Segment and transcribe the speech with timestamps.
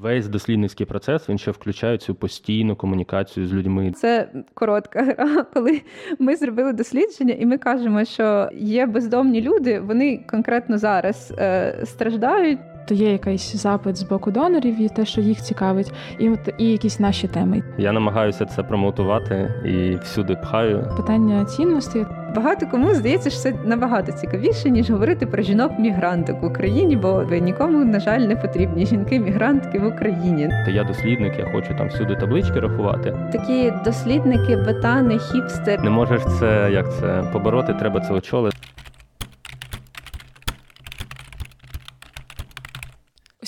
[0.00, 3.92] Весь дослідницький процес він ще включає цю постійну комунікацію з людьми.
[3.96, 5.80] Це коротка гра, коли
[6.18, 12.58] ми зробили дослідження, і ми кажемо, що є бездомні люди, вони конкретно зараз е, страждають.
[12.88, 16.70] То є якийсь запит з боку донорів і те, що їх цікавить, і от і
[16.70, 17.62] якісь наші теми.
[17.78, 20.86] Я намагаюся це промотувати і всюди пхаю.
[20.96, 22.06] Питання цінностей.
[22.36, 27.84] Багато кому здається, що це набагато цікавіше, ніж говорити про жінок-мігранток в Україні, бо нікому,
[27.84, 30.48] на жаль, не потрібні жінки-мігрантки в Україні.
[30.64, 33.16] Та я дослідник, я хочу там всюди таблички рахувати.
[33.32, 35.82] Такі дослідники, ботани, хіпстер.
[35.82, 38.67] Не можеш це як це побороти, треба це очолити.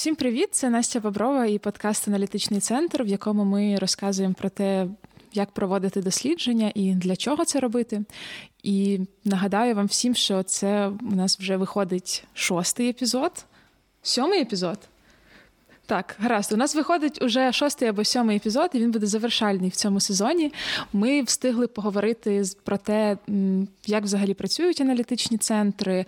[0.01, 0.49] Усім привіт!
[0.53, 4.87] Це Настя Боброва і подкаст Аналітичний центр, в якому ми розказуємо про те,
[5.33, 8.05] як проводити дослідження і для чого це робити.
[8.63, 13.45] І нагадаю вам всім, що це у нас вже виходить шостий епізод,
[14.03, 14.79] сьомий епізод.
[15.91, 16.53] Так, гаразд.
[16.53, 20.53] У нас виходить уже шостий або сьомий епізод, і він буде завершальний в цьому сезоні.
[20.93, 23.17] Ми встигли поговорити про те,
[23.87, 26.05] як взагалі працюють аналітичні центри,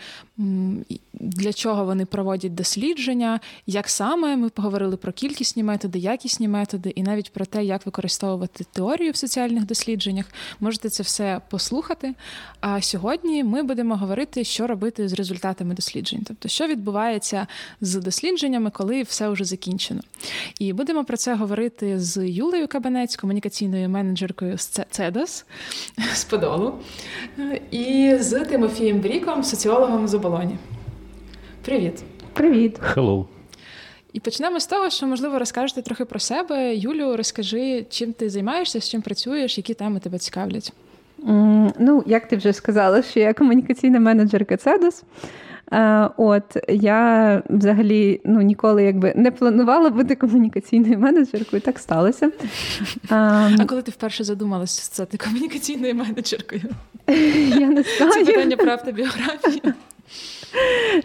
[1.15, 7.03] для чого вони проводять дослідження, як саме ми поговорили про кількісні методи, якісні методи, і
[7.03, 10.27] навіть про те, як використовувати теорію в соціальних дослідженнях.
[10.61, 12.15] Можете це все послухати.
[12.61, 17.47] А сьогодні ми будемо говорити, що робити з результатами досліджень, тобто, що відбувається
[17.81, 19.72] з дослідженнями, коли все вже закінчено.
[20.59, 25.45] І будемо про це говорити з Юлею Кабанець, комунікаційною менеджеркою з Цедос
[26.15, 26.75] з Подолу,
[27.71, 30.57] і з Тимофієм Бріком, соціологом з Оболоні.
[31.65, 32.03] Привіт.
[32.33, 32.81] Привіт.
[32.95, 33.27] Hello.
[34.13, 36.75] І почнемо з того, що можливо розкажете трохи про себе.
[36.75, 40.73] Юлю, розкажи, чим ти займаєшся, з чим працюєш, які теми тебе цікавлять.
[41.79, 45.03] Ну, як ти вже сказала, що я комунікаційна менеджерка Цедос.
[45.73, 52.31] Uh, от я взагалі ну ніколи якби не планувала бути комунікаційною менеджеркою, так сталося.
[53.09, 56.63] А, а коли ти вперше задумалася стати комунікаційною менеджеркою?
[57.59, 58.13] Я не знаю.
[58.13, 59.75] Це питання про автобіографію.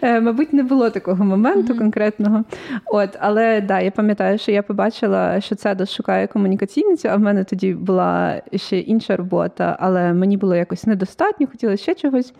[0.02, 1.78] Е, мабуть, не було такого моменту mm-hmm.
[1.78, 2.44] конкретного.
[2.86, 7.44] От, Але да, я пам'ятаю, що я побачила, що це шукає комунікаційницю, а в мене
[7.44, 12.32] тоді була ще інша робота, але мені було якось недостатньо, хотілося ще чогось.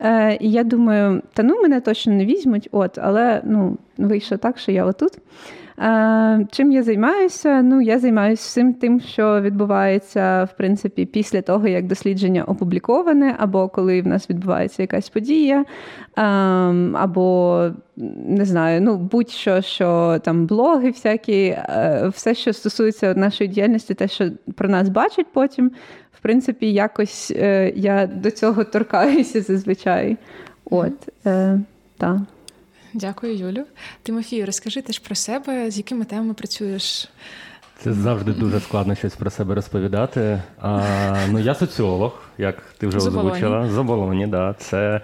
[0.00, 4.58] Е, І я думаю, та ну мене точно не візьмуть, от, але ну, вийшло так,
[4.58, 5.12] що я отут.
[6.50, 7.62] Чим я займаюся?
[7.62, 13.68] Ну, я займаюся всім тим, що відбувається в принципі після того, як дослідження опубліковане, або
[13.68, 15.64] коли в нас відбувається якась подія,
[16.94, 17.70] або
[18.26, 24.08] не знаю, ну будь-що, що там блоги, всякі, е, все, що стосується нашої діяльності, те,
[24.08, 25.70] що про нас бачать потім,
[26.12, 30.16] в принципі, якось е, я до цього торкаюся зазвичай.
[30.64, 31.60] От, е,
[31.98, 32.18] так.
[32.94, 33.64] Дякую, Юлю.
[34.02, 37.08] Тимофію, розкажи теж про себе, з якими темами працюєш.
[37.78, 40.42] Це завжди дуже складно щось про себе розповідати.
[40.60, 43.68] А, Ну, я соціолог, як ти вже озвучила.
[43.68, 44.54] З оболоні, да.
[44.58, 45.00] Це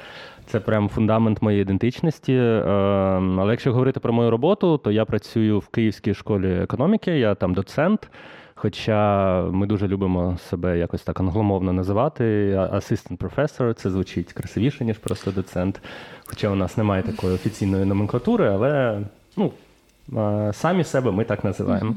[0.46, 2.38] це прям фундамент моєї ідентичності.
[2.38, 7.54] Але якщо говорити про мою роботу, то я працюю в Київській школі економіки, я там
[7.54, 8.08] доцент.
[8.54, 12.24] Хоча ми дуже любимо себе якось так англомовно називати.
[12.56, 15.80] Assistant professor, це звучить красивіше, ніж просто доцент.
[16.26, 19.00] Хоча у нас немає такої офіційної номенклатури, але
[19.36, 19.52] ну,
[20.52, 21.94] самі себе ми так називаємо.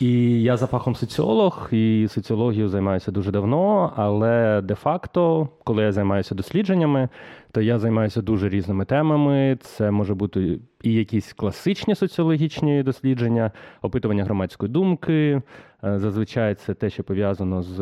[0.00, 6.34] І я за фахом соціолог, і соціологією займаюся дуже давно, але де-факто, коли я займаюся
[6.34, 7.08] дослідженнями,
[7.52, 9.58] то я займаюся дуже різними темами.
[9.62, 13.50] Це може бути і якісь класичні соціологічні дослідження,
[13.82, 15.42] опитування громадської думки.
[15.84, 17.78] Е, зазвичай це те, що пов'язано з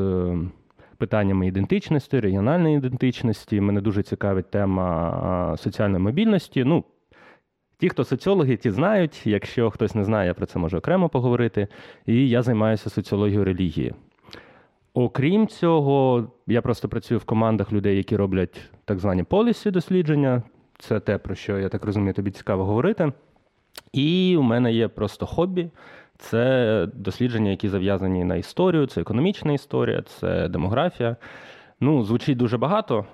[1.00, 3.60] питаннями ідентичності, регіональної ідентичності.
[3.60, 6.64] Мене дуже цікавить тема соціальної мобільності.
[6.64, 6.84] Ну,
[7.78, 9.26] Ті, хто соціологи, ті знають.
[9.26, 11.68] Якщо хтось не знає, я про це можу окремо поговорити.
[12.06, 13.94] І я займаюся соціологією релігії.
[14.94, 20.42] Окрім цього, я просто працюю в командах людей, які роблять так звані полісі дослідження.
[20.78, 23.12] Це те, про що я так розумію, тобі цікаво говорити.
[23.92, 25.70] І у мене є просто хобі.
[26.20, 31.16] Це дослідження, які зав'язані на історію, це економічна історія, це демографія.
[31.80, 33.04] Ну, звучить дуже багато.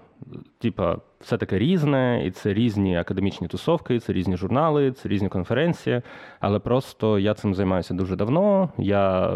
[0.58, 6.02] Типа, все таке різне, і це різні академічні тусовки, це різні журнали, це різні конференції.
[6.40, 8.68] Але просто я цим займаюся дуже давно.
[8.78, 9.34] Я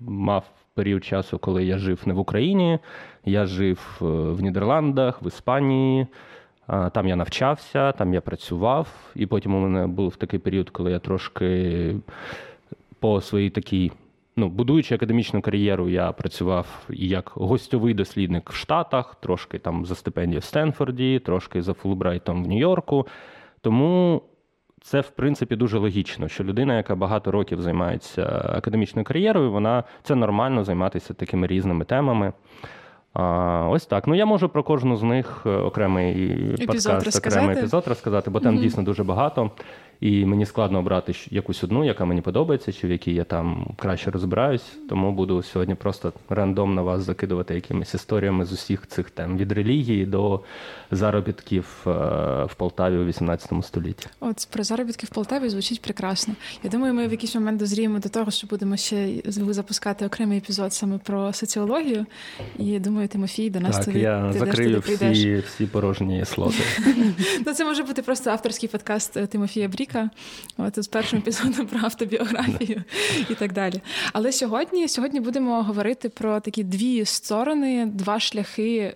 [0.00, 0.44] мав
[0.74, 2.78] період часу, коли я жив не в Україні,
[3.24, 6.06] я жив е, в Нідерландах, в Іспанії.
[6.92, 10.98] Там я навчався, там я працював, і потім у мене був такий період, коли я
[10.98, 11.94] трошки
[13.00, 13.92] по своїй такій,
[14.36, 19.94] ну, будуючи академічну кар'єру, я працював і як гостьовий дослідник в Штатах, трошки там за
[19.94, 23.06] стипендію в Стенфорді, трошки за Фулбрайтом в Нью-Йорку.
[23.60, 24.22] Тому
[24.80, 30.14] це в принципі дуже логічно, що людина, яка багато років займається академічною кар'єрою, вона це
[30.14, 32.32] нормально займатися такими різними темами.
[33.12, 34.06] А, Ось так.
[34.06, 36.12] Ну я можу про кожну з них е, окремий
[36.52, 37.28] епізод подкаст, розказати.
[37.28, 38.60] окремий епізод розказати, бо там mm-hmm.
[38.60, 39.50] дійсно дуже багато.
[40.00, 44.10] І мені складно обрати якусь одну, яка мені подобається, чи в якій я там краще
[44.10, 44.78] розбираюсь.
[44.88, 50.06] Тому буду сьогодні просто рандомно вас закидувати якимись історіями з усіх цих тем від релігії
[50.06, 50.40] до
[50.90, 51.90] заробітків е,
[52.44, 54.06] в Полтаві у 18 столітті.
[54.20, 56.34] От про заробітки в Полтаві звучить прекрасно.
[56.62, 60.72] Я думаю, ми в якийсь момент дозріємо до того, що будемо ще запускати окремий епізод
[60.72, 62.06] саме про соціологію.
[62.58, 66.62] І думаю, Тимофій до нас так, туди я ти закрию всі, всі порожні слоти.
[67.46, 69.87] Ну, це може бути просто авторський подкаст е, Тимофія Брік.
[69.92, 70.10] Чоловіка,
[70.56, 72.82] от з першим епізодом про автобіографію
[73.30, 73.80] і так далі.
[74.12, 78.94] Але сьогодні сьогодні будемо говорити про такі дві сторони, два шляхи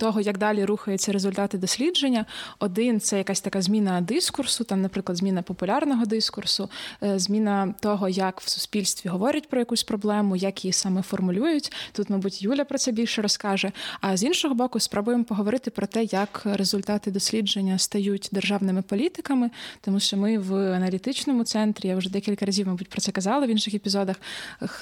[0.00, 2.24] того, як далі рухаються результати дослідження.
[2.58, 6.70] Один це якась така зміна дискурсу, там, наприклад, зміна популярного дискурсу,
[7.02, 11.72] е, зміна того, як в суспільстві говорять про якусь проблему, як її саме формулюють.
[11.92, 13.72] Тут, мабуть, Юля про це більше розкаже.
[14.00, 19.50] А з іншого боку, спробуємо поговорити про те, як результати дослідження стають державними політиками,
[19.80, 23.46] тому що ми ми в аналітичному центрі, я вже декілька разів, мабуть, про це казала
[23.46, 24.16] в інших епізодах.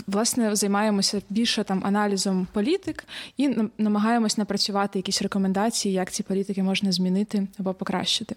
[0.06, 3.04] Власне, займаємося більше там аналізом політик
[3.36, 8.36] і намагаємось напрацювати якісь рекомендації, як ці політики можна змінити або покращити.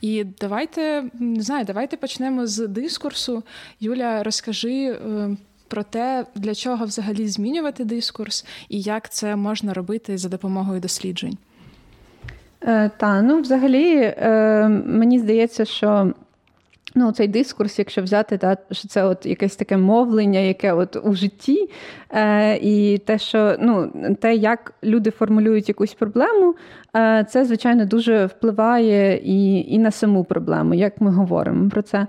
[0.00, 3.42] І давайте не знаю, давайте почнемо з дискурсу.
[3.80, 4.84] Юля, розкажи.
[4.84, 5.36] Е,
[5.68, 11.38] про те, для чого взагалі змінювати дискурс і як це можна робити за допомогою досліджень.
[12.62, 16.14] Е, Та, ну взагалі, е, мені здається, що
[16.94, 21.14] Ну, цей дискурс, якщо взяти, та, що це от якесь таке мовлення, яке от у
[21.14, 21.68] житті,
[22.10, 26.54] е, і те, що ну, те, як люди формулюють якусь проблему,
[26.96, 32.06] е, це, звичайно, дуже впливає і, і на саму проблему, як ми говоримо про це.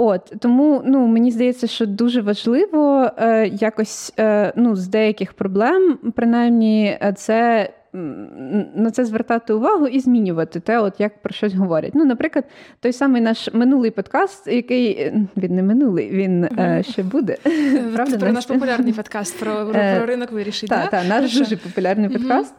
[0.00, 5.98] От тому ну мені здається, що дуже важливо е, якось е, ну з деяких проблем,
[6.16, 11.94] принаймні, е, це на це звертати увагу і змінювати те, от як про щось говорять.
[11.94, 12.44] Ну, наприклад,
[12.80, 17.36] той самий наш минулий подкаст, який він не минулий, він mm ще буде.
[17.94, 20.70] Правда, Про наш популярний подкаст про про, про ринок вирішить.
[20.70, 22.54] Так, так, наш дуже популярний подкаст.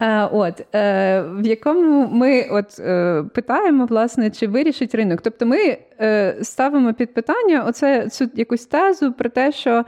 [0.00, 0.66] mm От
[1.42, 2.80] в якому ми от
[3.32, 5.20] питаємо, власне, чи вирішить ринок.
[5.22, 5.78] Тобто ми
[6.42, 9.84] ставимо під питання оце цю якусь тезу про те, що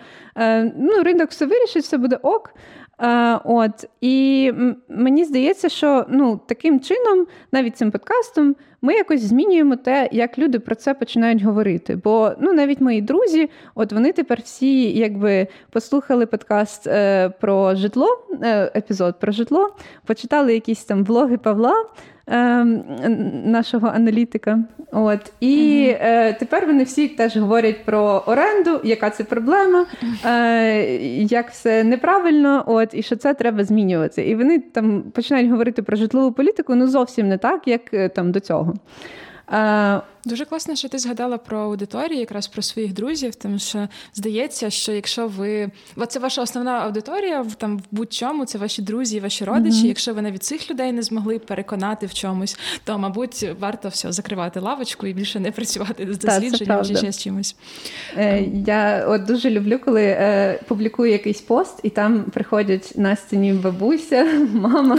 [0.76, 2.54] ну, ринок все вирішить, все буде ок.
[3.02, 4.52] Е, от і
[4.88, 10.58] мені здається, що ну таким чином, навіть цим подкастом, ми якось змінюємо те, як люди
[10.58, 11.96] про це починають говорити.
[12.04, 18.08] Бо ну навіть мої друзі, от вони тепер всі якби послухали подкаст е, про житло,
[18.42, 19.74] е, епізод про житло,
[20.06, 21.84] почитали якісь там влоги Павла.
[22.28, 22.84] Ем,
[23.44, 24.58] нашого аналітика.
[24.92, 29.86] От І е, тепер вони всі теж говорять про оренду, яка це проблема,
[30.24, 30.82] е,
[31.22, 34.22] як все неправильно, от, і що це треба змінювати.
[34.22, 38.32] І вони там починають говорити про житлову політику ну зовсім не так, як е, там
[38.32, 38.74] до цього.
[40.26, 44.92] Дуже класно, що ти згадала про аудиторію, якраз про своїх друзів, тому що здається, що
[44.92, 45.70] якщо ви
[46.08, 49.76] це ваша основна аудиторія, там в будь-чому це ваші друзі, ваші родичі.
[49.76, 49.86] Mm-hmm.
[49.86, 54.60] Якщо ви навіть цих людей не змогли переконати в чомусь, то мабуть варто все закривати
[54.60, 57.56] лавочку і більше не працювати з дослідженням чи ще з чимось.
[58.16, 63.52] Е, Я от дуже люблю, коли е, публікую якийсь пост, і там приходять на стіні
[63.52, 64.98] бабуся, мама.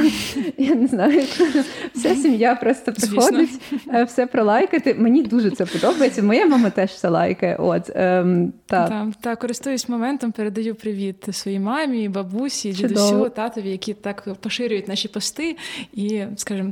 [0.58, 1.24] Я не знаю,
[1.96, 3.94] вся сім'я просто приходить, Звісно.
[3.94, 4.94] Е, все пролайкати.
[4.94, 6.24] Мені мені дуже це подобається.
[6.24, 7.56] Моя мама теж це лайкає.
[7.56, 8.88] От, ем, та.
[8.88, 9.12] та.
[9.22, 15.58] Та, користуюсь моментом, передаю привіт своїй мамі, бабусі, дідусю, татові, які так поширюють наші пости
[15.94, 16.72] і, скажімо,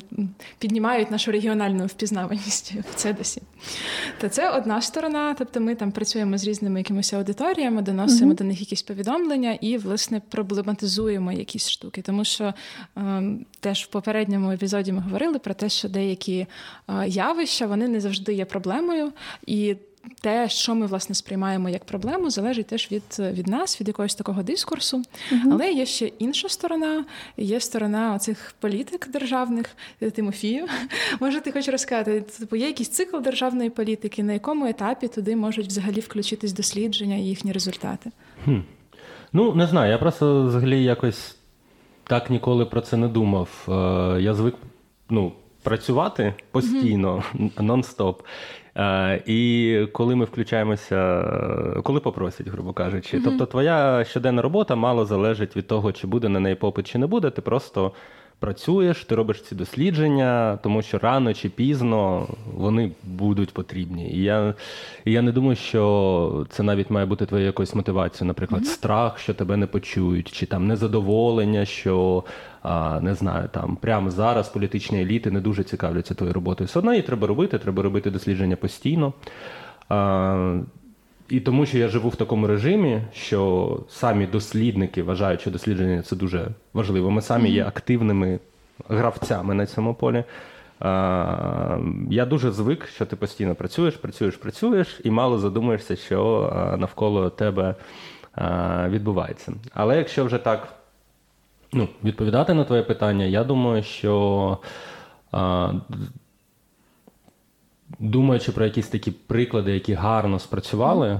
[0.60, 3.42] піднімають нашу регіональну впізнаваність в Цедосі.
[4.18, 8.38] Та це одна сторона, тобто ми там працюємо з різними якимись аудиторіями, доносимо mm-hmm.
[8.38, 12.02] до них якісь повідомлення і, власне, проблематизуємо якісь штуки.
[12.02, 12.54] Тому що
[12.96, 16.48] ем, теж в попередньому епізоді ми говорили про те, що деякі
[16.88, 19.12] е, явища вони не завжди є проблемою,
[19.46, 19.76] і
[20.22, 24.44] те, що ми власне сприймаємо як проблему, залежить теж від від нас, від якогось такого
[24.44, 24.98] дискурсу.
[24.98, 27.06] uh Але є ще інша сторона,
[27.38, 29.66] є сторона оцих політик державних
[30.14, 30.66] Тимофію.
[31.20, 35.68] Може, ти хочеш розказати, типу, є якийсь цикл державної політики, на якому етапі туди можуть
[35.68, 38.12] взагалі включитись дослідження і їхні результати?
[38.46, 38.60] Хм.
[39.34, 41.36] Ну, не знаю, я просто взагалі якось
[42.08, 43.68] так ніколи про це не думав.
[43.70, 44.56] Е, я звик
[45.10, 45.32] ну,
[45.64, 47.24] працювати постійно,
[47.58, 48.16] нон-стоп.
[48.76, 51.24] Uh, і коли ми включаємося,
[51.84, 53.18] коли попросять, грубо кажучи.
[53.18, 53.24] Mm-hmm.
[53.24, 57.08] Тобто, твоя щоденна робота мало залежить від того, чи буде на неї попит, чи не
[57.08, 57.30] буде.
[57.30, 57.92] Ти просто
[58.39, 64.10] працюєш, ти робиш ці дослідження, тому що рано чи пізно вони будуть потрібні.
[64.10, 64.54] І я
[65.06, 68.74] і я не думаю, що це навіть має бути твоєю якоюсь мотивацією, наприклад, mm-hmm.
[68.74, 72.24] страх, що тебе не почують, чи там незадоволення, що
[72.63, 76.68] а, не знаю, там прямо зараз політичні еліти не дуже цікавляться твоєю роботою.
[76.68, 79.13] Все одно її треба робити, треба робити дослідження постійно.
[79.89, 80.60] А,
[81.29, 86.15] і тому, що я живу в такому режимі, що самі дослідники вважають, що дослідження це
[86.15, 87.12] дуже важливо.
[87.12, 88.39] Ми самі є активними
[88.89, 90.24] гравцями на цьому полі.
[92.10, 97.75] Я дуже звик, що ти постійно працюєш, працюєш, працюєш, і мало задумуєшся, що навколо тебе
[98.89, 99.53] відбувається.
[99.74, 100.74] Але якщо вже так
[101.74, 104.58] ну, відповідати на твоє питання, я думаю, що
[108.00, 111.20] думаючи про якісь такі приклади, які гарно спрацювали,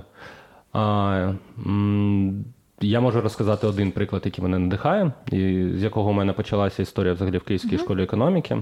[0.74, 1.34] а,
[2.82, 7.14] я можу розказати один приклад, який мене надихає, і з якого у мене почалася історія
[7.14, 8.58] взагалі в Київській школі економіки.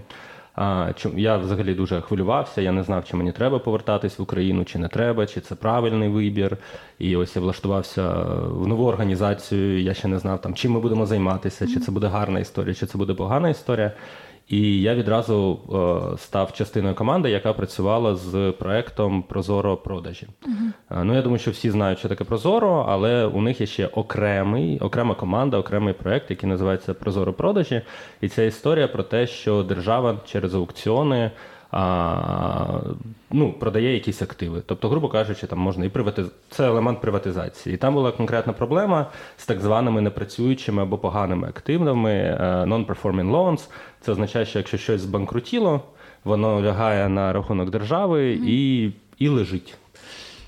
[0.56, 4.80] А, Я взагалі дуже хвилювався, я не знав, чи мені треба повертатись в Україну, чи
[4.80, 6.58] не треба, чи це правильний вибір.
[7.00, 9.82] І ось я влаштувався в нову організацію.
[9.82, 12.86] Я ще не знав, там, чим ми будемо займатися, чи це буде гарна історія, чи
[12.86, 13.92] це буде погана історія.
[14.48, 15.60] І я відразу
[16.14, 20.28] е, став частиною команди, яка працювала з проектом Прозоро продажі.
[20.28, 21.04] Uh-huh.
[21.04, 24.80] Ну я думаю, що всі знають, що таке Прозоро, але у них є ще окремий,
[24.80, 27.82] окрема команда, окремий проект, який називається Прозоро продажі.
[28.22, 31.32] І ця історія про те, що держава через аукціони
[31.74, 32.80] а,
[33.32, 34.62] ну, продає якісь активи.
[34.66, 36.28] Тобто, грубо кажучи, там можна і приватиз...
[36.50, 37.76] це елемент приватизації.
[37.76, 39.06] І там була конкретна проблема
[39.38, 42.38] з так званими непрацюючими або поганими активами е,
[42.68, 43.70] non-performing loans.
[44.02, 45.82] Це означає, що якщо щось збанкрутіло,
[46.24, 49.76] воно лягає на рахунок держави і, і лежить.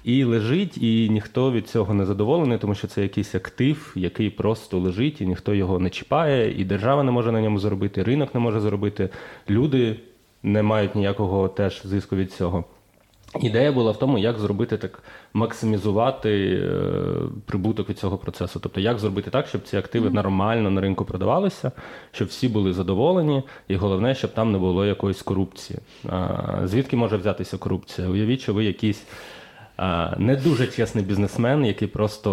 [0.04, 4.80] І лежить, і ніхто від цього не задоволений, тому що це якийсь актив, який просто
[4.80, 8.40] лежить, і ніхто його не чіпає, і держава не може на ньому заробити, ринок не
[8.40, 9.10] може заробити.
[9.50, 9.96] Люди
[10.46, 12.64] не мають ніякого теж зиску від цього.
[13.40, 16.82] Ідея була в тому, як зробити так, максимізувати е,
[17.46, 18.60] прибуток від цього процесу.
[18.60, 21.72] Тобто, як зробити так, щоб ці активи нормально на ринку продавалися,
[22.12, 25.80] щоб всі були задоволені, і головне, щоб там не було якоїсь корупції.
[26.10, 28.08] А, звідки може взятися корупція?
[28.08, 29.04] Уявіть, що ви якісь
[30.18, 32.32] не дуже чесний бізнесмен, який просто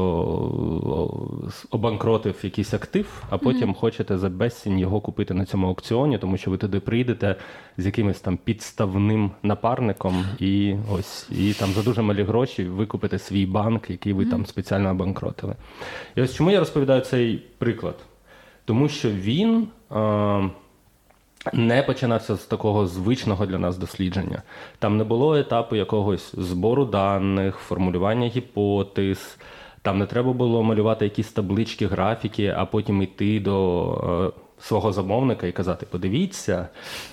[1.71, 3.75] обанкротив якийсь актив, а потім mm-hmm.
[3.75, 7.37] хочете за безцінь його купити на цьому аукціоні, тому що ви туди прийдете
[7.79, 13.47] з якимось там підставним напарником, і ось і там за дуже малі гроші викупите свій
[13.47, 14.31] банк, який ви mm-hmm.
[14.31, 15.57] там спеціально обанкротили.
[16.17, 17.97] І ось чому я розповідаю цей приклад?
[18.65, 19.69] Тому що він
[21.53, 24.43] не починався з такого звичного для нас дослідження.
[24.79, 29.39] Там не було етапу якогось збору даних, формулювання гіпотез.
[29.83, 35.47] Там не треба було малювати якісь таблички, графіки, а потім йти до е, свого замовника
[35.47, 36.69] і казати: подивіться,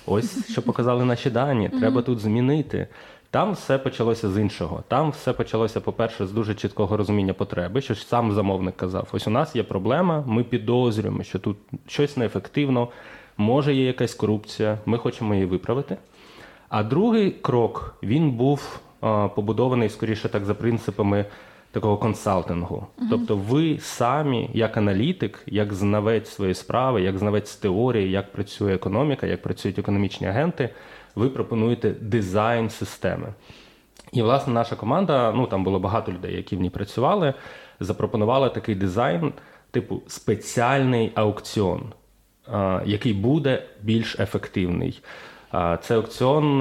[0.06, 2.88] ось що показали наші дані, треба тут змінити.
[3.32, 4.84] Там все почалося з іншого.
[4.88, 9.26] Там все почалося, по-перше, з дуже чіткого розуміння потреби, що ж сам замовник казав: ось
[9.26, 11.56] у нас є проблема, ми підозрюємо, що тут
[11.86, 12.88] щось неефективно
[13.40, 15.96] може є якась корупція, ми хочемо її виправити.
[16.68, 18.80] А другий крок він був
[19.34, 21.24] побудований скоріше так за принципами
[21.72, 22.86] такого консалтингу.
[23.10, 29.26] Тобто, ви самі, як аналітик, як знавець своєї справи, як знавець теорії, як працює економіка,
[29.26, 30.70] як працюють економічні агенти,
[31.14, 33.34] ви пропонуєте дизайн системи.
[34.12, 37.34] І, власне, наша команда, ну там було багато людей, які в ній працювали,
[37.80, 39.32] запропонувала такий дизайн,
[39.70, 41.92] типу спеціальний аукціон
[42.84, 45.02] який буде більш ефективний.
[45.82, 46.58] Це аукціон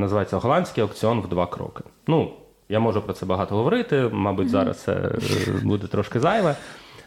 [0.00, 1.84] називається голландський аукціон в два кроки.
[2.06, 2.32] Ну,
[2.68, 5.18] я можу про це багато говорити, мабуть, зараз це е,
[5.62, 6.56] буде трошки зайве.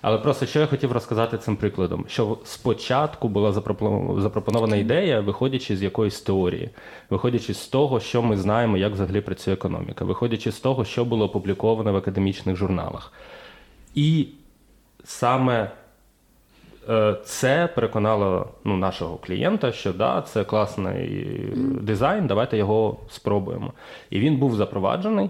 [0.01, 3.51] Але просто що я хотів розказати цим прикладом: що спочатку була
[4.21, 6.69] запропонована ідея, виходячи з якоїсь теорії,
[7.09, 11.25] виходячи з того, що ми знаємо, як взагалі працює економіка, виходячи з того, що було
[11.25, 13.13] опубліковано в академічних журналах.
[13.95, 14.27] І
[15.03, 15.80] саме Е,
[17.23, 21.25] це переконало ну, нашого клієнта, що да, це класний
[21.81, 23.73] дизайн, давайте його спробуємо.
[24.09, 25.29] І він був запроваджений.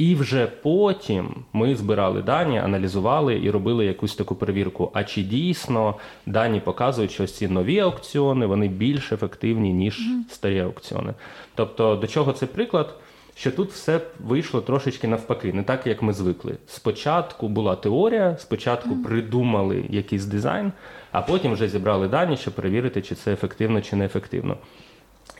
[0.00, 4.90] І вже потім ми збирали дані, аналізували і робили якусь таку перевірку.
[4.94, 5.94] А чи дійсно
[6.26, 11.14] дані показують, що ці нові аукціони вони більш ефективні, ніж старі аукціони?
[11.54, 12.94] Тобто, до чого цей приклад?
[13.40, 16.56] Що тут все вийшло трошечки навпаки, не так, як ми звикли.
[16.66, 20.72] Спочатку була теорія, спочатку придумали якийсь дизайн,
[21.12, 24.56] а потім вже зібрали дані, щоб перевірити, чи це ефективно, чи не ефективно.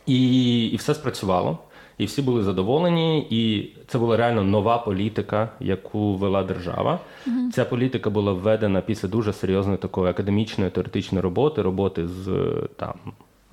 [0.06, 1.58] І, І все спрацювало.
[1.98, 3.26] і всі були задоволені.
[3.30, 6.98] І це була реально нова політика, яку вела держава.
[7.26, 12.94] mm Ця політика була введена після дуже серйозної такої академічної теоретичної роботи, роботи з там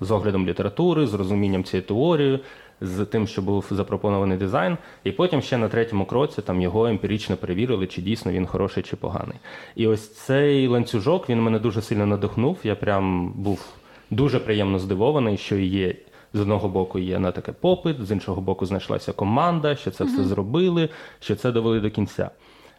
[0.00, 2.40] з оглядом літератури, з розумінням цієї теорії,
[2.80, 7.36] з тим, що був запропонований дизайн, і потім ще на третьому кроці там його емпірично
[7.36, 9.36] перевірили, чи дійсно він хороший чи поганий.
[9.76, 12.58] І ось цей ланцюжок він мене дуже сильно надихнув.
[12.64, 13.66] Я прям був
[14.10, 15.94] дуже приємно здивований, що є.
[16.32, 20.24] З одного боку є на таке попит, з іншого боку, знайшлася команда, що це все
[20.24, 20.88] зробили,
[21.20, 22.30] що це довели до кінця.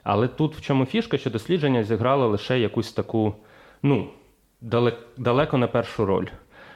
[0.04, 3.34] Але тут в чому фішка, що дослідження зіграло лише якусь таку,
[3.84, 4.08] ну,
[5.18, 6.28] далеко не першу роль.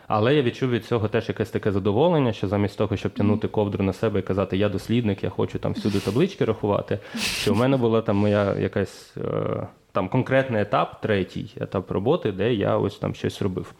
[0.07, 3.83] Але я відчув від цього теж якесь таке задоволення, що замість того, щоб тягнути ковдру
[3.83, 6.99] на себе і казати Я дослідник, я хочу там всюди таблички рахувати.
[7.17, 12.53] Що в мене була там моя якась е, там конкретний етап, третій етап роботи, де
[12.53, 13.73] я ось там щось робив.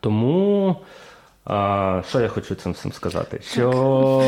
[0.00, 0.76] Тому.
[1.50, 3.40] А, Що я хочу цим всім сказати?
[3.42, 4.22] Що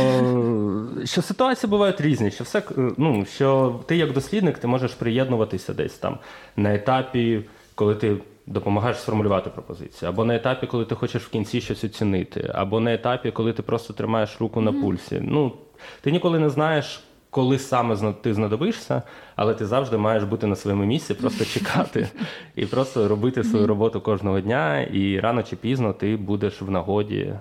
[1.04, 2.62] що ситуації бувають різні, що все
[2.96, 6.18] ну, що ти як дослідник ти можеш приєднуватися десь там
[6.56, 8.16] на етапі, коли ти
[8.50, 12.94] допомагаєш сформулювати пропозицію, або на етапі, коли ти хочеш в кінці щось оцінити, або на
[12.94, 15.20] етапі, коли ти просто тримаєш руку на пульсі.
[15.24, 15.52] Ну,
[16.00, 19.02] ти ніколи не знаєш, коли саме ти знадобишся,
[19.40, 22.08] але ти завжди маєш бути на своєму місці, просто чекати
[22.56, 24.80] і просто робити свою роботу кожного дня.
[24.80, 27.34] І рано чи пізно ти будеш в нагоді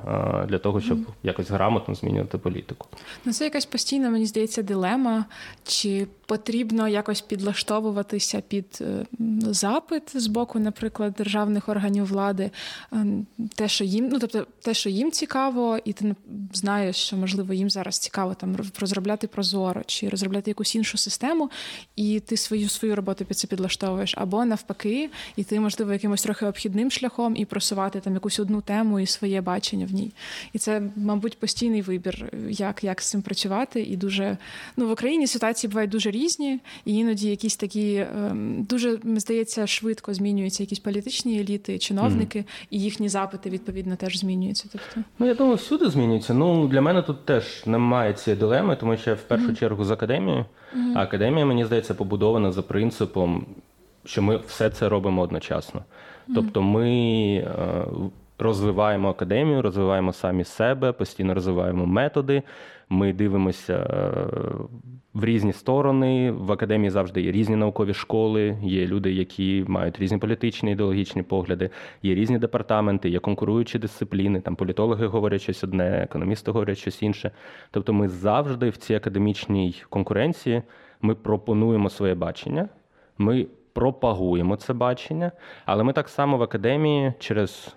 [0.48, 2.88] для того, щоб якось грамотно змінювати політику.
[3.26, 5.26] Ну це якась постійна, мені здається, дилема,
[5.64, 9.06] чи потрібно якось підлаштовуватися під е,
[9.42, 12.52] запит з боку, наприклад, державних органів влади,
[12.92, 13.26] ем,
[13.56, 16.16] те, що їм, ну тобто, те, що їм цікаво, і ти
[16.54, 21.50] знаєш, що можливо їм зараз цікаво там розробляти прозоро чи розробляти якусь іншу систему
[22.00, 26.46] і ти свою свою роботу під це підлаштовуєш, або навпаки, і ти, можливо, якимось трохи
[26.46, 30.12] обхідним шляхом і просувати там якусь одну тему і своє бачення в ній.
[30.54, 33.82] І це, мабуть, постійний вибір, як як з цим працювати.
[33.82, 34.38] І дуже
[34.78, 40.14] ну в Україні ситуації бувають дуже різні, і іноді якісь такі ем, дуже здається швидко
[40.14, 42.68] змінюються якісь політичні еліти, чиновники, mm-hmm.
[42.70, 44.66] і їхні запити відповідно теж змінюються.
[44.72, 46.34] Тобто, ну я думаю, всюди змінюється.
[46.34, 49.60] Ну для мене тут теж немає цієї дилеми, тому що я в першу mm-hmm.
[49.60, 50.46] чергу з академією.
[50.76, 50.94] Mm-hmm.
[50.96, 53.46] А академія, мені здається, побудована за принципом,
[54.06, 55.80] що ми все це робимо одночасно.
[55.80, 56.36] Mm-hmm.
[56.36, 56.90] Тобто ми
[57.36, 57.86] е,
[58.40, 62.44] розвиваємо академію, розвиваємо самі себе, постійно розвиваємо методи.
[62.90, 64.28] Ми дивимося е,
[65.14, 66.32] в різні сторони.
[66.32, 71.70] В академії завжди є різні наукові школи, є люди, які мають різні політичні ідеологічні погляди,
[72.04, 74.42] є різні департаменти, є конкуруючі дисципліни.
[74.42, 77.32] Там політологи говорять щось одне, економісти говорять щось інше.
[77.72, 80.62] Тобто, ми завжди в цій академічній конкуренції
[81.02, 82.70] ми пропонуємо своє бачення.
[83.18, 85.32] Ми пропагуємо це бачення,
[85.66, 87.76] але ми так само в академії через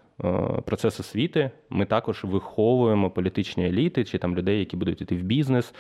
[0.65, 5.75] процес освіти ми також виховуємо політичні еліти, чи там людей, які будуть йти в бізнес,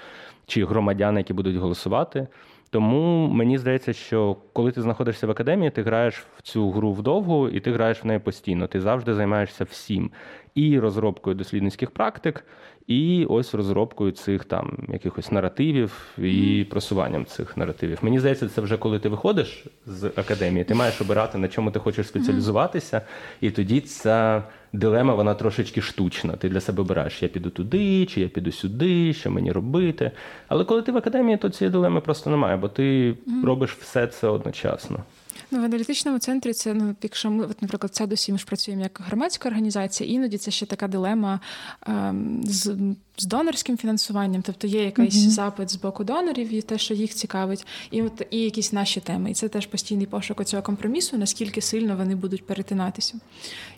[0.47, 2.27] чи громадяни, які будуть голосувати.
[2.71, 7.49] Тому мені здається, що коли ти знаходишся в академії, ти граєш в цю гру вдовгу
[7.49, 8.67] і ти граєш в неї постійно.
[8.67, 10.11] Ти завжди займаєшся всім
[10.55, 12.45] і розробкою дослідницьких практик,
[12.87, 17.99] і ось розробкою цих там якихось наративів і просуванням цих наративів.
[18.03, 21.79] Мені здається, це вже коли ти виходиш з академії, ти маєш обирати, на чому ти
[21.79, 23.03] хочеш спеціалізуватися,
[23.41, 24.43] і тоді ця
[24.73, 26.33] дилема вона трошечки штучна.
[26.33, 30.11] Ти для себе обираєш, я піду туди, чи я піду сюди, що мені робити.
[30.49, 33.15] Але коли ти в академії, то цієї дилеми просто немає, бо ти
[33.45, 35.05] робиш все це одночасно.
[35.53, 38.83] Ну, в аналітичному центрі це ну, якщо ми, от, наприклад, це досі ми ж працюємо
[38.83, 41.41] як громадська організація, іноді це ще така дилема
[41.87, 42.77] ем, з
[43.17, 45.29] з донорським фінансуванням, тобто є якийсь mm-hmm.
[45.29, 49.31] запит з боку донорів і те, що їх цікавить, і от і якісь наші теми.
[49.31, 53.15] І це теж постійний пошук цього компромісу, наскільки сильно вони будуть перетинатися.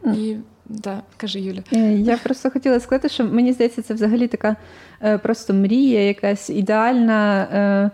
[0.02, 0.18] Mm.
[0.18, 1.62] І да, каже Юля.
[1.72, 4.56] Е, я просто хотіла сказати, що мені здається, це взагалі така
[5.02, 7.48] е, просто мрія, якась ідеальна.
[7.52, 7.90] Е, Е,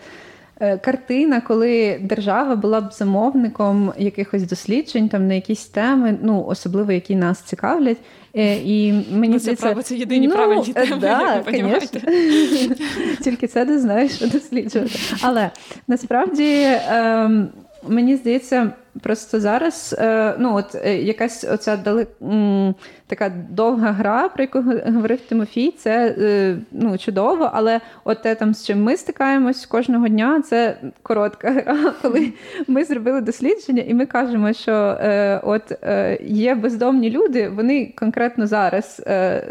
[0.60, 7.16] картина, коли держава була б замовником якихось досліджень там на якісь теми, ну особливо які
[7.16, 7.96] нас цікавлять.
[8.36, 11.88] Е, і мені це право це єдині ну, правильні теми, да, як ви
[13.24, 14.98] Тільки це не знаєш, що досліджувати.
[15.22, 15.50] Але
[15.88, 17.48] насправді ем,
[17.88, 18.72] мені здається.
[19.02, 22.06] Просто зараз е, ну от е, якась оця дали,
[23.06, 28.54] така довга гра, про яку говорив Тимофій, це е, ну, чудово, але от те, там,
[28.54, 32.32] з чим ми стикаємось кожного дня, це коротка гра, коли
[32.66, 34.98] ми зробили дослідження, і ми кажемо, що
[35.42, 35.72] от
[36.20, 39.02] є бездомні люди, вони конкретно зараз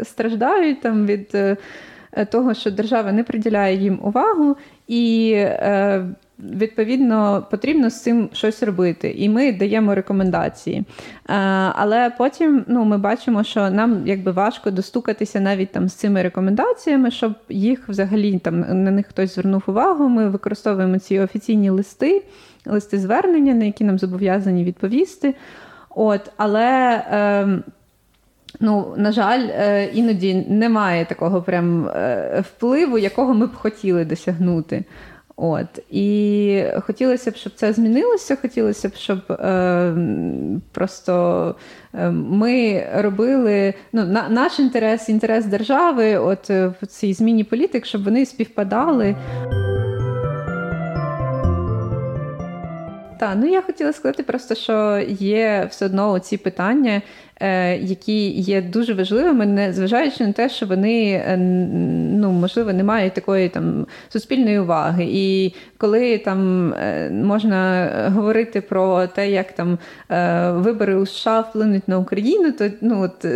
[0.02, 1.36] страждають там від.
[2.30, 4.56] Того, що держава не приділяє їм увагу
[4.88, 5.36] і.
[6.48, 10.84] Відповідно, потрібно з цим щось робити, і ми даємо рекомендації.
[11.72, 17.10] Але потім ну, ми бачимо, що нам якби важко достукатися навіть там з цими рекомендаціями,
[17.10, 20.08] щоб їх взагалі там на них хтось звернув увагу.
[20.08, 22.24] Ми використовуємо ці офіційні листи,
[22.66, 25.34] листи звернення, на які нам зобов'язані відповісти.
[25.90, 27.48] От, Але, е,
[28.60, 34.84] ну, на жаль, е, іноді немає такого прям е, впливу, якого ми б хотіли досягнути.
[35.42, 38.36] От І хотілося б, щоб це змінилося.
[38.36, 39.94] Хотілося б, щоб е,
[40.72, 41.54] просто
[41.94, 48.04] е, ми робили ну, на, наш інтерес, інтерес держави, от в цій зміні політик, щоб
[48.04, 49.16] вони співпадали.
[53.20, 57.02] Так, ну я хотіла сказати просто, що є все одно ці питання,
[57.80, 61.36] які є дуже важливими, не зважаючи на те, що вони е,
[62.16, 65.08] ну можливо не мають такої там суспільної уваги.
[65.10, 69.78] І коли там е, можна говорити про те, як там
[70.62, 73.26] вибори у США вплинуть на Україну, то ну от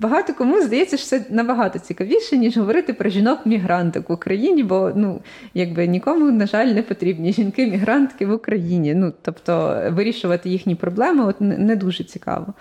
[0.00, 5.20] багато кому здається, що це набагато цікавіше, ніж говорити про жінок-мігранток в Україні, бо ну
[5.54, 8.94] якби нікому, на жаль, не потрібні жінки-мігрантки в Україні.
[8.94, 12.54] Ну тобто вирішувати їхні проблеми от не дуже цікаво.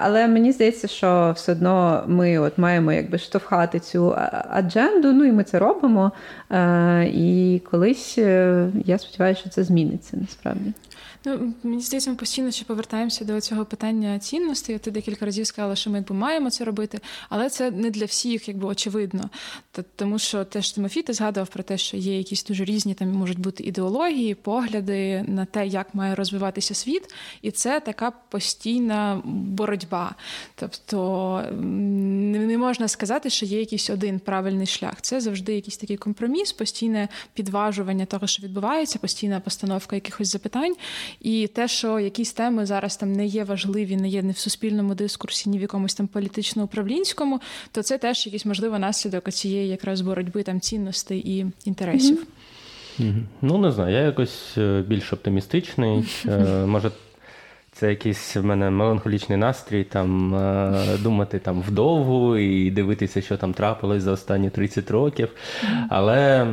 [0.00, 4.14] Але мені здається, що все одно ми от маємо якби штовхати цю
[4.50, 6.12] адженду, ну і ми це робимо.
[7.04, 10.72] І колись е, я сподіваюся, що це зміниться насправді.
[11.24, 14.78] Ну, Мені здається, ми постійно ще повертаємося до цього питання цінностей.
[14.78, 18.48] Ти декілька разів сказала, що ми якби маємо це робити, але це не для всіх,
[18.48, 19.30] якби очевидно.
[19.96, 23.38] Тому що теж Тимофій ти згадував про те, що є якісь дуже різні там можуть
[23.38, 30.14] бути ідеології, погляди на те, як має розвиватися світ, і це така постійна боротьба.
[30.54, 34.94] Тобто не можна сказати, що є якийсь один правильний шлях.
[35.00, 40.74] Це завжди якийсь такий компроміс, постійне підважування того, що відбувається, постійна постановка якихось запитань.
[41.20, 44.94] І те, що якісь теми зараз там не є важливі, не є ні в суспільному
[44.94, 47.40] дискурсі, ні в якомусь там політично-управлінському,
[47.72, 52.26] то це теж якийсь можливо наслідок цієї якраз боротьби там цінностей і інтересів.
[53.00, 53.22] Mm-hmm.
[53.42, 56.04] Ну, не знаю, я якось е, більш оптимістичний.
[56.28, 56.90] Е, може,
[57.72, 63.54] це якийсь в мене меланхолічний настрій, там е, думати там вдовгу і дивитися, що там
[63.54, 65.28] трапилось за останні 30 років.
[65.88, 66.46] Але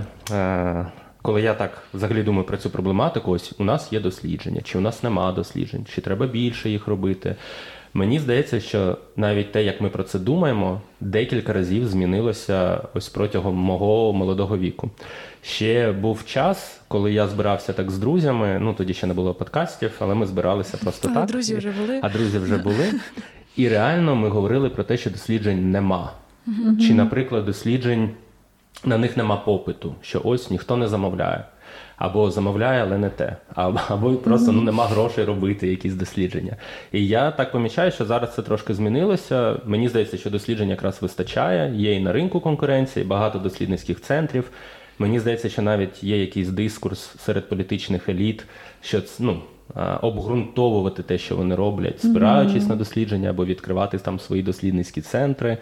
[1.27, 4.81] коли я так взагалі думаю про цю проблематику, ось у нас є дослідження, чи у
[4.81, 7.35] нас нема досліджень, чи треба більше їх робити.
[7.93, 13.55] Мені здається, що навіть те, як ми про це думаємо, декілька разів змінилося ось протягом
[13.55, 14.89] мого молодого віку.
[15.41, 18.59] Ще був час, коли я збирався так з друзями.
[18.61, 21.25] Ну тоді ще не було подкастів, але ми збиралися просто а так.
[21.25, 21.99] Друзі вже були.
[22.03, 22.93] А друзі вже були.
[23.55, 26.11] І реально ми говорили про те, що досліджень нема.
[26.87, 28.09] Чи, наприклад, досліджень
[28.85, 31.43] на них нема попиту, що ось ніхто не замовляє.
[31.97, 36.55] Або замовляє, але не те, або або просто ну нема грошей робити якісь дослідження.
[36.91, 39.55] І я так помічаю, що зараз це трошки змінилося.
[39.65, 41.73] Мені здається, що досліджень якраз вистачає.
[41.75, 44.51] Є і на ринку конкуренції, багато дослідницьких центрів.
[44.99, 48.45] Мені здається, що навіть є якийсь дискурс серед політичних еліт,
[48.81, 49.41] що ну,
[50.01, 52.69] обґрунтовувати те, що вони роблять, спираючись mm-hmm.
[52.69, 55.57] на дослідження або відкривати там свої дослідницькі центри.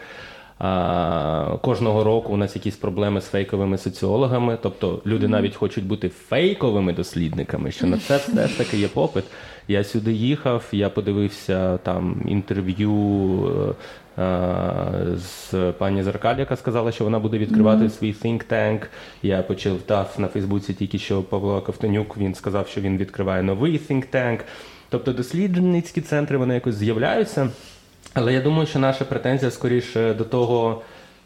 [1.61, 6.93] Кожного року у нас якісь проблеми з фейковими соціологами, тобто люди навіть хочуть бути фейковими
[6.93, 9.23] дослідниками, що на це теж таки є попит.
[9.67, 12.95] Я сюди їхав, я подивився там інтерв'ю
[14.17, 17.97] е, е, з пані Зеркаль, яка сказала, що вона буде відкривати mm-hmm.
[17.97, 18.85] свій think tank.
[19.23, 24.03] Я почитав на Фейсбуці тільки що Павло Ковтонюк, він сказав, що він відкриває новий think
[24.13, 24.39] tank.
[24.89, 27.49] Тобто дослідницькі центри вони якось з'являються.
[28.15, 30.81] Але я думаю, що наша претензія скоріше до того,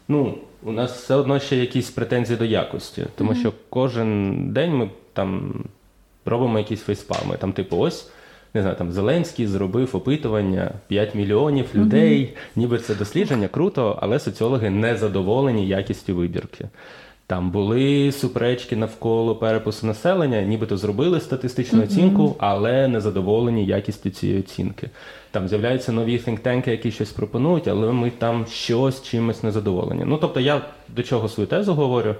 [0.08, 3.40] ну, у нас все одно ще якісь претензії до якості, тому mm-hmm.
[3.40, 5.54] що кожен день ми там
[6.24, 7.36] робимо якісь фейспами.
[7.36, 8.10] Там, типу, ось.
[8.54, 12.36] Не знаю, там Зеленський зробив опитування 5 мільйонів людей, mm-hmm.
[12.56, 16.68] ніби це дослідження круто, але соціологи не задоволені якістю вибірки.
[17.30, 24.40] Там були суперечки навколо перепису населення, нібито зробили статистичну оцінку, але не задоволені якістю цієї
[24.40, 24.90] оцінки.
[25.30, 30.04] Там з'являються нові think-танки, які щось пропонують, але ми там щось чимось не задоволені.
[30.06, 32.14] Ну тобто, я до чого свою тезу говорю,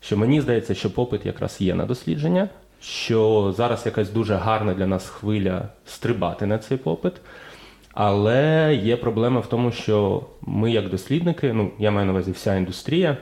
[0.00, 2.48] що мені здається, що попит якраз є на дослідження,
[2.80, 7.12] що зараз якась дуже гарна для нас хвиля стрибати на цей попит.
[7.94, 12.56] Але є проблема в тому, що ми, як дослідники, ну я маю на увазі вся
[12.56, 13.16] індустрія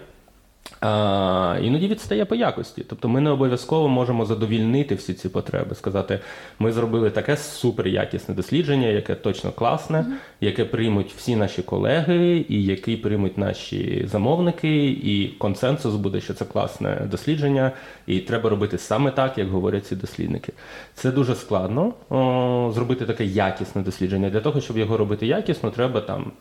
[0.80, 2.84] а, Іноді відстає по якості.
[2.88, 6.20] Тобто ми не обов'язково можемо задовільнити всі ці потреби, сказати,
[6.58, 10.06] ми зробили таке суперякісне дослідження, яке точно класне,
[10.40, 16.44] яке приймуть всі наші колеги, і який приймуть наші замовники, і консенсус буде, що це
[16.44, 17.72] класне дослідження,
[18.06, 20.52] і треба робити саме так, як говорять ці дослідники.
[20.94, 24.30] Це дуже складно о, зробити таке якісне дослідження.
[24.30, 26.32] Для того, щоб його робити якісно, треба там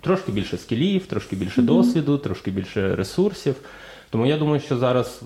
[0.00, 1.64] трошки більше скілів, трошки більше mm-hmm.
[1.64, 3.54] досвіду, трошки більше ресурсів.
[4.10, 5.22] Тому я думаю, що зараз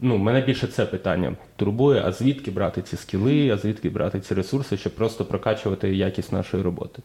[0.00, 4.34] ну, мене більше це питання турбує, а звідки брати ці скіли, а звідки брати ці
[4.34, 7.02] ресурси, щоб просто прокачувати якість нашої роботи.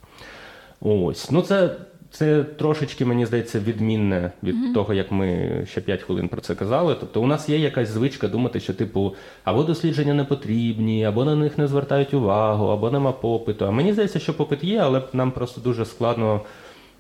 [0.81, 1.31] Ось.
[1.31, 1.75] Ну, це
[2.11, 4.73] це трошечки, мені здається, відмінне від mm-hmm.
[4.73, 6.95] того, як ми ще 5 хвилин про це казали.
[6.99, 11.35] Тобто, у нас є якась звичка думати, що, типу, або дослідження не потрібні, або на
[11.35, 13.65] них не звертають увагу, або нема попиту.
[13.65, 16.41] А мені здається, що попит є, але нам просто дуже складно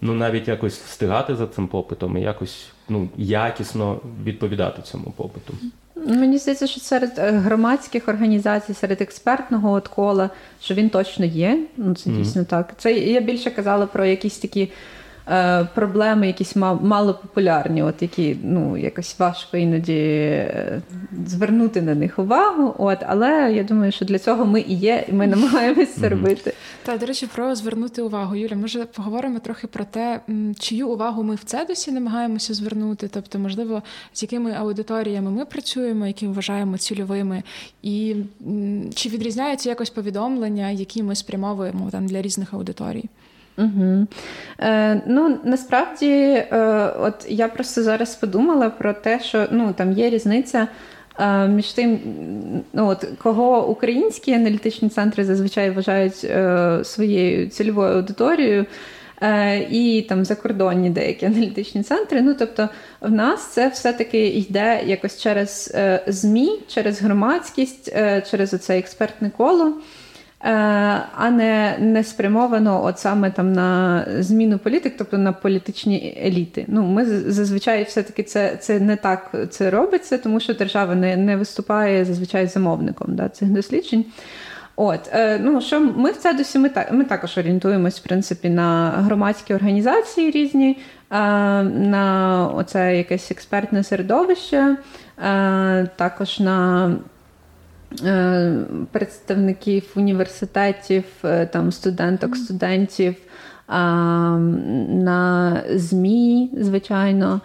[0.01, 5.53] ну, навіть якось встигати за цим попитом і якось ну, якісно відповідати цьому попиту.
[6.07, 10.29] Мені здається, що серед е, громадських організацій, серед експертного от кола,
[10.61, 11.59] що він точно є.
[11.77, 12.45] Ну це дійсно mm-hmm.
[12.45, 12.73] так.
[12.77, 14.71] Це я більше казала про якісь такі
[15.29, 20.81] Е, проблеми якісь малопопулярні, от які ну, якось важко іноді е,
[21.27, 22.75] звернути на них увагу.
[22.77, 26.53] От, Але я думаю, що для цього ми і є, і ми намагаємося це робити.
[26.83, 28.35] Так, до речі, про звернути увагу.
[28.35, 30.19] Юля, може поговоримо трохи про те,
[30.59, 36.27] чию увагу ми в цедусі намагаємося звернути, тобто, можливо, з якими аудиторіями ми працюємо, які
[36.27, 37.43] вважаємо цільовими,
[37.83, 38.15] і
[38.95, 43.05] чи відрізняються якось повідомлення, які ми спрямовуємо там для різних аудиторій.
[43.59, 44.07] Угу.
[44.59, 50.09] Е, Ну, насправді, е, от я просто зараз подумала про те, що ну, там є
[50.09, 50.67] різниця.
[51.19, 51.99] Е, між тим,
[52.73, 58.65] ну от кого українські аналітичні центри зазвичай вважають е, своєю цільовою аудиторією,
[59.21, 62.21] е, і там закордонні деякі аналітичні центри.
[62.21, 62.69] Ну тобто,
[63.01, 69.31] в нас це все-таки йде якось через е, ЗМІ, через громадськість, е, через оце експертне
[69.37, 69.73] коло.
[70.43, 70.51] Е,
[71.15, 76.65] а не не спрямовано от саме там на зміну політик, тобто на політичні еліти.
[76.67, 81.37] Ну, Ми зазвичай все-таки це це не так це робиться, тому що держава не не
[81.37, 84.05] виступає зазвичай замовником да, цих досліджень.
[84.75, 88.89] От, е, ну що Ми в це досі ми, ми також орієнтуємось в принципі, на
[88.89, 90.77] громадські організації різні,
[91.11, 91.15] е,
[91.63, 94.77] на оце якесь експертне середовище,
[95.95, 96.91] також на
[98.91, 103.15] представників університетів, е, там студенток, студентів,
[103.69, 107.41] на ЗМІ, звичайно.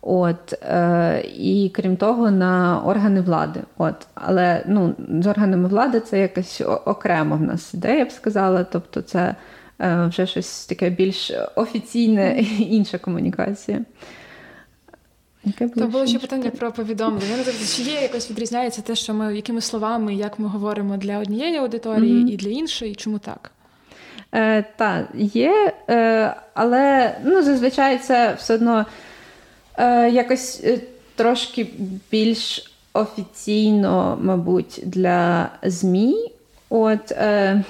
[0.00, 3.60] От, е, І крім того, на органи влади.
[3.76, 8.64] От, Але ну, з органами влади це якось окремо в нас іде, я б сказала.
[8.64, 9.34] Тобто, це
[9.80, 13.80] вже щось таке більш офіційне інша комунікація.
[15.48, 17.36] Яке було То було ще питання про повідомлення.
[17.76, 22.24] Чи є якось відрізняється те, що ми якими словами, як ми говоримо для однієї аудиторії
[22.24, 22.30] mm-hmm.
[22.30, 23.50] і для іншої, чому так?
[24.34, 28.86] Е, Так, є, е, але ну, зазвичай це все одно
[29.78, 30.80] е, якось е,
[31.16, 31.66] трошки
[32.10, 36.30] більш офіційно, мабуть, для ЗМІ.
[36.70, 37.64] От, е,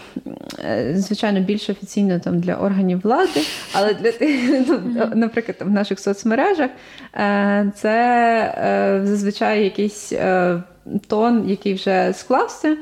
[0.64, 3.40] е, звичайно, більш офіційно там для органів влади,
[3.72, 4.80] але для тих, ну,
[5.14, 6.70] наприклад, там, в наших соцмережах
[7.14, 7.94] е, це
[8.58, 10.62] е, зазвичай якийсь е,
[11.06, 12.76] тон, який вже склався.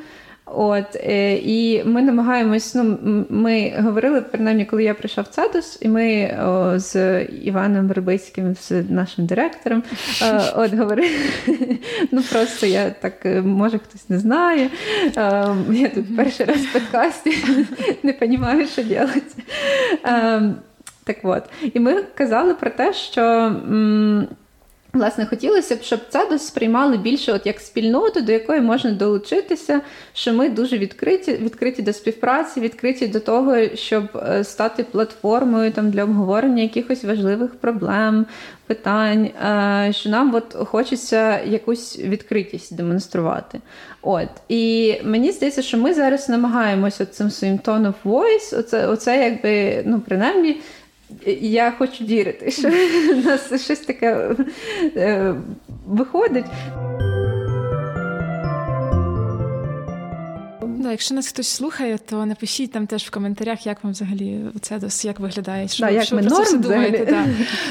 [0.47, 2.75] От е, і ми намагаємось.
[2.75, 2.99] Ну
[3.31, 8.71] ми говорили принаймні, коли я прийшов в Цедус, і ми о, з Іваном Вербицьким, з
[8.91, 9.83] нашим директором,
[10.23, 11.11] о, е, от говорили.
[12.13, 14.71] Ну просто я так, е, може хтось не знає.
[15.17, 17.31] О, я тут перший раз в подкасті
[18.03, 19.43] не розумію, що робити.
[21.05, 21.43] Так от,
[21.75, 23.23] і ми казали про те, що.
[23.23, 24.29] М-
[24.97, 29.81] Власне, хотілося б, щоб це сприймали більше от як спільноту, до якої можна долучитися,
[30.13, 35.91] що ми дуже відкриті, відкриті до співпраці, відкриті до того, щоб е, стати платформою там
[35.91, 38.27] для обговорення якихось важливих проблем,
[38.67, 43.61] питань, е, що нам от хочеться якусь відкритість демонструвати.
[44.03, 49.83] От і мені здається, що ми зараз намагаємося цим своїм of voice, оце, оце якби
[49.87, 50.61] ну принаймні.
[51.41, 52.69] Я хочу вірити, що
[53.15, 54.37] в нас щось таке
[54.97, 55.35] е,
[55.87, 56.47] виходить.
[60.87, 64.81] Да, Якщо нас хтось слухає, то напишіть там теж в коментарях, як вам взагалі це
[65.03, 65.69] як виглядає.
[65.69, 67.07] Що, да, як що ми про це думаєте?
[67.07, 67.27] Да.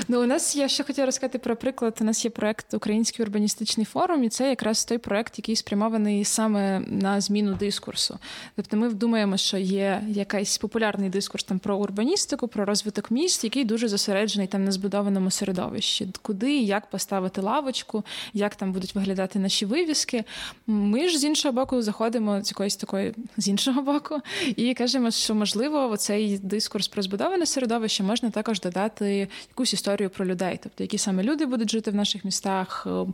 [0.08, 1.97] Ну, у нас я ще хотіла розказати про приклад.
[2.01, 6.80] У нас є проект Український урбаністичний форум, і це якраз той проект, який спрямований саме
[6.80, 8.19] на зміну дискурсу.
[8.56, 13.65] Тобто ми думаємо, що є якийсь популярний дискурс там про урбаністику, про розвиток міст, який
[13.65, 19.65] дуже зосереджений там на збудованому середовищі, куди як поставити лавочку, як там будуть виглядати наші
[19.65, 20.23] вивіски.
[20.67, 23.05] Ми ж з іншого боку заходимо з якоїсь такої
[23.38, 24.22] з іншого боку
[24.56, 30.26] і кажемо, що можливо цей дискурс про збудоване середовище можна також додати якусь історію про
[30.26, 33.06] людей, тобто які саме люди будуть жити в наших містах, е,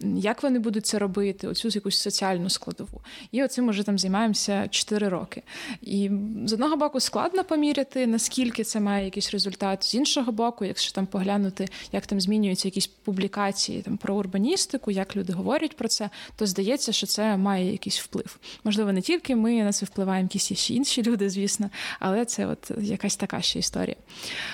[0.00, 3.00] як вони будуть це робити, оцю якусь соціальну складову.
[3.32, 5.42] І оцим уже там займаємося 4 роки.
[5.82, 6.10] І
[6.46, 11.06] з одного боку складно поміряти, наскільки це має якийсь результат, з іншого боку, якщо там
[11.06, 16.46] поглянути, як там змінюються якісь публікації там про урбаністику, як люди говорять про це, то
[16.46, 18.38] здається, що це має якийсь вплив.
[18.64, 21.70] Можливо, не тільки ми на це впливаємо, якісь ще інші люди, звісно,
[22.00, 23.96] але це от якась така ще історія.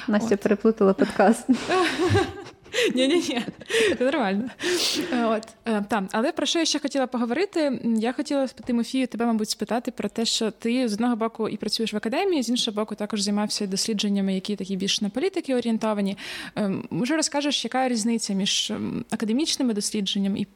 [0.08, 0.40] Настя от.
[0.40, 1.46] переплутала подкаст.
[2.94, 3.42] Ні, ні, ні,
[3.98, 4.50] це нормально.
[5.24, 7.80] От е, там, але про що я ще хотіла поговорити?
[7.98, 11.92] Я хотіла Тимофію тебе, мабуть, спитати про те, що ти з одного боку і працюєш
[11.92, 16.18] в академії, з іншого боку, також займався дослідженнями, які такі більш на політики орієнтовані.
[16.56, 20.46] Ем, може, розкажеш, яка різниця між ем, академічними дослідженнями і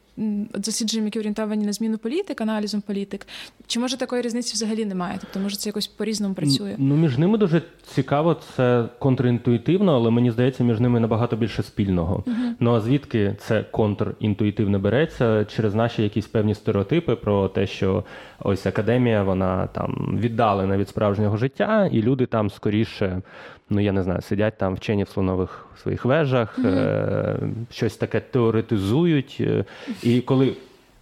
[0.54, 3.26] дослідженням, які орієнтовані на зміну політик, аналізом політик,
[3.66, 5.18] чи може такої різниці взагалі немає?
[5.20, 6.74] Тобто, може, це якось по-різному працює?
[6.78, 7.62] Ну між ними дуже
[7.94, 12.24] цікаво, це контрінтуїтивно, але мені здається, між ними набагато більше спільного.
[12.26, 18.04] uh Ну а звідки це контрінтуїтивно береться через наші якісь певні стереотипи про те, що
[18.38, 23.22] ось академія, вона там віддалена від справжнього життя, і люди там скоріше
[23.70, 26.68] ну я не знаю, сидять там вчені в слонових своїх вежах, mm-hmm.
[26.68, 27.38] е-
[27.70, 29.36] щось таке теоретизують.
[29.40, 29.64] Е,
[30.02, 30.56] і коли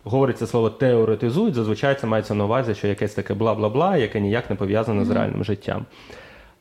[0.05, 4.57] говориться слово теоретизують, зазвичай це мається на увазі, що якесь таке бла-бла-бла, яке ніяк не
[4.57, 5.05] пов'язане mm-hmm.
[5.05, 5.87] з реальним життям.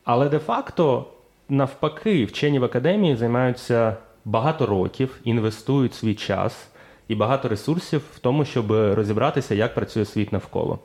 [0.04, 1.06] Але де-факто,
[1.50, 6.68] навпаки, вчені в академії займаються багато років, інвестують свій час
[7.08, 10.80] і багато ресурсів в тому, щоб розібратися, як працює світ навколо.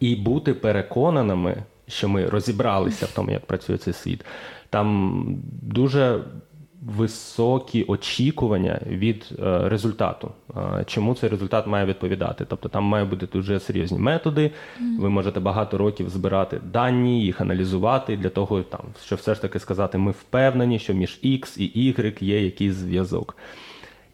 [0.00, 1.56] І бути переконаними
[1.90, 4.24] що ми розібралися в тому, як працює цей світ.
[4.70, 5.24] Там
[5.62, 6.20] дуже
[6.82, 10.30] високі очікування від е, результату.
[10.56, 12.44] Е, чому цей результат має відповідати?
[12.48, 14.50] Тобто там мають бути дуже серйозні методи.
[14.98, 19.58] Ви можете багато років збирати дані, їх аналізувати для того, там, щоб все ж таки
[19.58, 23.36] сказати, ми впевнені, що між X і Y є якийсь зв'язок.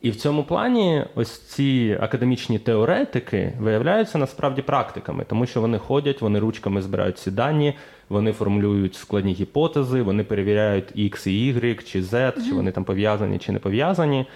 [0.03, 6.21] І в цьому плані ось ці академічні теоретики виявляються насправді практиками, тому що вони ходять,
[6.21, 7.75] вони ручками збирають ці дані,
[8.09, 13.39] вони формулюють складні гіпотези, вони перевіряють X і Y, чи Z, чи вони там пов'язані
[13.39, 14.27] чи не пов'язані.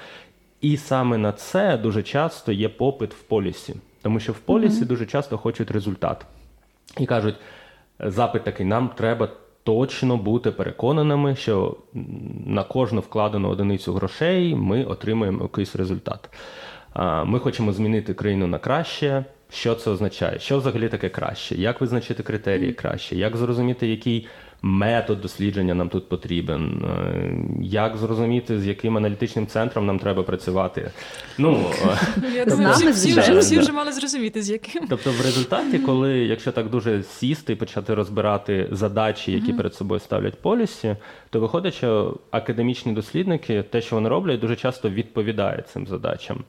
[0.60, 4.86] І саме на це дуже часто є попит в полісі, тому що в полісі mm-hmm.
[4.86, 6.26] дуже часто хочуть результат.
[6.98, 7.34] І кажуть,
[8.00, 9.28] запит такий, нам треба
[9.64, 11.76] точно бути переконаними, що
[12.46, 16.30] на кожну вкладену одиницю грошей ми отримаємо якийсь результат.
[17.24, 19.24] Ми хочемо змінити країну на краще.
[19.52, 20.38] Що це означає?
[20.38, 21.54] Що взагалі таке краще?
[21.54, 23.16] Як визначити критерії краще?
[23.16, 24.28] Як зрозуміти, який
[24.62, 30.90] метод дослідження нам тут потрібен, е, як зрозуміти, з яким аналітичним центром нам треба працювати.
[31.38, 31.64] Ну,
[32.34, 34.86] Я тобто, думаю, всі вже всі вже мали зрозуміти, з яким.
[34.88, 40.00] Тобто, в результаті, коли, якщо так дуже сісти і почати розбирати задачі, які перед собою
[40.00, 40.96] ставлять полісі,
[41.30, 46.44] то виходить, що академічні дослідники, те, що вони роблять, дуже часто відповідає цим задачам.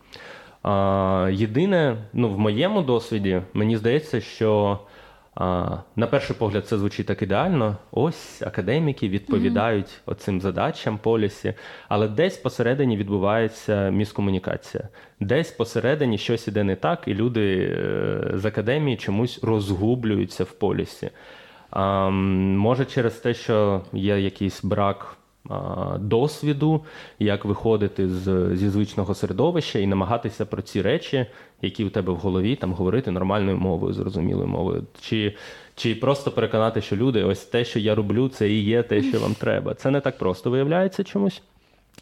[0.63, 4.79] А, Єдине, ну в моєму досвіді, мені здається, що
[5.95, 7.77] на перший погляд, це звучить так ідеально.
[7.91, 10.11] Ось академіки відповідають mm-hmm.
[10.11, 11.53] оцим задачам полісі,
[11.89, 14.83] але десь посередині відбувається міскомунікація.
[15.19, 21.09] Десь посередині щось іде не так, і люди е, з академії чомусь розгублюються в полісі.
[21.75, 25.17] Може, через те, що є якийсь брак
[25.99, 26.85] досвіду,
[27.19, 31.25] як виходити з, зі звичного середовища і намагатися про ці речі,
[31.61, 34.83] які у тебе в голові, там говорити нормальною мовою, зрозумілою мовою.
[35.01, 35.35] Чи
[35.75, 39.19] чи просто переконати, що люди, ось те, що я роблю, це і є те, що
[39.19, 39.73] вам треба.
[39.73, 41.41] Це не так просто виявляється чомусь.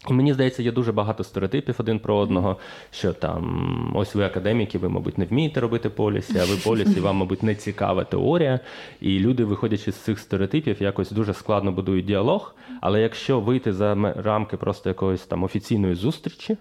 [0.08, 2.56] І мені здається, є дуже багато стереотипів один про одного,
[2.90, 7.16] що там ось ви академіки, ви, мабуть, не вмієте робити полісі, а ви полісі, вам,
[7.16, 8.60] мабуть, не цікава теорія.
[9.00, 12.54] І люди, виходячи з цих стереотипів, якось дуже складно будують діалог.
[12.80, 16.56] Але якщо вийти за рамки просто якоїсь там офіційної зустрічі,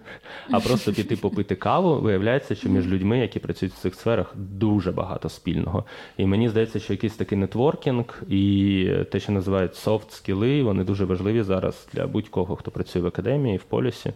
[0.52, 4.92] а просто піти попити каву, виявляється, що між людьми, які працюють в цих сферах, дуже
[4.92, 5.84] багато спільного.
[6.18, 11.06] І мені здається, що якийсь такий нетворкінг і те, що називають софт скіли, вони дуже
[11.06, 14.14] важливі зараз для будь-кого, хто працює в академії академії, в полісі.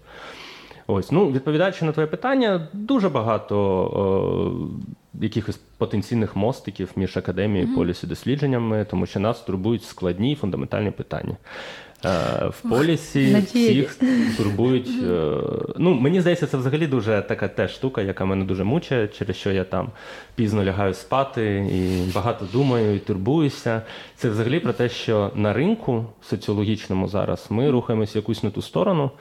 [0.88, 3.56] Ось, ну відповідаючи на твоє питання, дуже багато
[5.14, 10.92] е, якихось потенційних мостиків між академією і полісі дослідженнями, тому що нас турбують складні фундаментальні
[10.92, 11.38] питання.
[12.06, 14.00] Е, в полісі всіх
[14.38, 14.90] турбують.
[15.04, 15.38] Е,
[15.78, 19.52] ну, Мені здається, це взагалі дуже така теж штука, яка мене дуже мучає, через що
[19.52, 19.90] я там
[20.36, 23.82] пізно лягаю спати і багато думаю і турбуюся.
[24.16, 29.12] Це взагалі про те, що на ринку соціологічному зараз ми рухаємося якусь на ту сторону.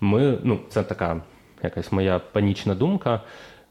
[0.00, 1.22] Ми, ну, Це така
[1.62, 3.20] якась моя панічна думка.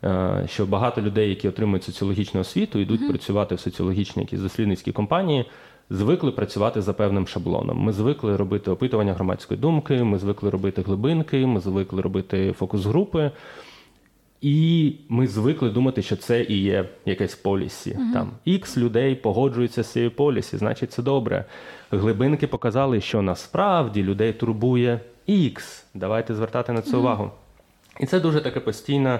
[0.03, 3.09] Е, що багато людей, які отримують соціологічну освіту, йдуть mm-hmm.
[3.09, 5.45] працювати в соціологічні якісь дослідницькі компанії,
[5.91, 7.77] звикли працювати за певним шаблоном.
[7.77, 13.31] Ми звикли робити опитування громадської думки, ми звикли робити глибинки, ми звикли робити фокус-групи.
[14.41, 17.91] І ми звикли думати, що це і є якесь полісі.
[17.91, 18.13] Uh-huh.
[18.13, 21.45] Там Ікс людей погоджуються з цією полісі, значить, це добре.
[21.91, 25.85] Глибинки показали, що насправді людей турбує Ікс.
[25.93, 26.99] Давайте звертати на це uh-huh.
[26.99, 27.31] увагу.
[27.99, 29.19] І це дуже таке постійне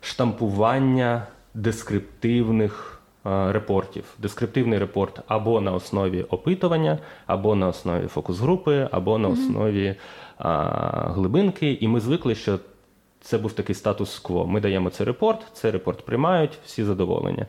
[0.00, 4.04] штампування дескриптивних report ів.
[4.18, 9.94] Дескриптивний report або на основі опитування, або на основі фокус-групи, або на основі
[10.38, 10.52] а,
[11.14, 11.78] глибинки.
[11.80, 12.58] І ми звикли, що
[13.20, 14.46] це був такий статус-кво.
[14.46, 17.44] Ми даємо цей report, цей report приймають, всі задоволені.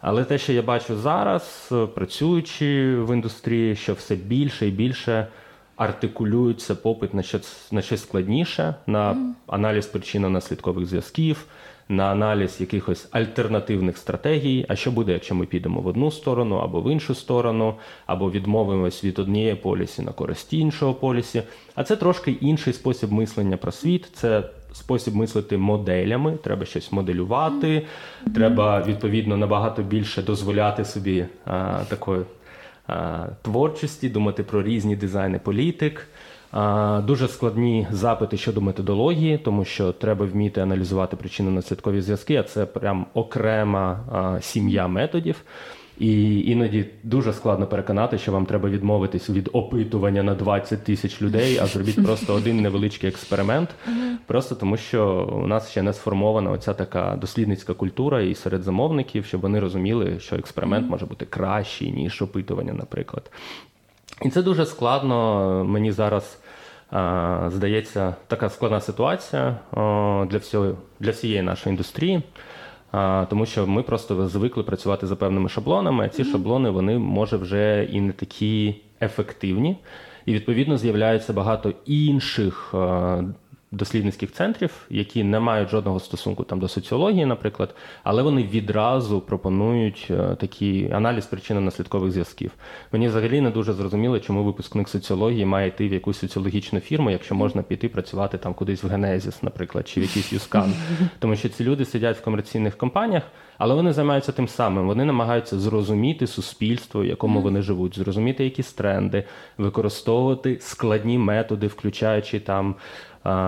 [0.00, 5.26] Але те, що я бачу зараз, працюючи в індустрії, що все більше і більше
[5.76, 11.44] артикулюється попит на щось на щось складніше, на аналіз причинно-наслідкових зв'язків,
[11.92, 14.66] на аналіз якихось альтернативних стратегій.
[14.68, 17.74] А що буде, якщо ми підемо в одну сторону або в іншу сторону,
[18.06, 21.42] або відмовимось від однієї полісі на користь іншого полісі.
[21.74, 24.08] А це трошки інший спосіб мислення про світ.
[24.12, 26.36] Це спосіб мислити моделями.
[26.42, 27.86] Треба щось моделювати,
[28.34, 32.22] треба відповідно набагато більше дозволяти собі а, такої
[32.86, 36.08] а, творчості, думати про різні дизайни політик.
[37.06, 43.06] Дуже складні запити щодо методології, тому що треба вміти аналізувати причинно-наслідкові зв'язки, а це прям
[43.14, 44.00] окрема
[44.40, 45.44] сім'я методів.
[45.98, 51.58] І іноді дуже складно переконати, що вам треба відмовитись від опитування на 20 тисяч людей,
[51.62, 53.68] а зробіть просто один невеличкий експеримент.
[54.26, 59.24] Просто тому, що у нас ще не сформована оця така дослідницька культура і серед замовників,
[59.24, 63.30] щоб вони розуміли, що експеримент може бути кращий ніж опитування, наприклад.
[64.22, 66.38] І це дуже складно мені зараз
[67.48, 69.56] здається, така складна ситуація
[70.30, 72.22] для всього, для всієї нашої індустрії,
[73.28, 77.88] тому що ми просто звикли працювати за певними шаблонами, а ці шаблони вони може вже
[77.92, 79.76] і не такі ефективні.
[80.26, 82.74] І відповідно з'являється багато інших
[83.72, 90.08] дослідницьких центрів, які не мають жодного стосунку там до соціології, наприклад, але вони відразу пропонують
[90.10, 92.50] е, такий аналіз причинно-наслідкових зв'язків.
[92.92, 97.34] Мені взагалі не дуже зрозуміло, чому випускник соціології має йти в якусь соціологічну фірму, якщо
[97.34, 100.74] можна піти працювати там кудись в Генезіс, наприклад, чи в якийсь Юскан.
[101.18, 103.22] Тому що ці люди сидять в комерційних компаніях,
[103.58, 104.86] але вони займаються тим самим.
[104.86, 109.24] Вони намагаються зрозуміти суспільство, в якому вони живуть, зрозуміти якісь тренди,
[109.58, 112.74] використовувати складні методи, включаючи там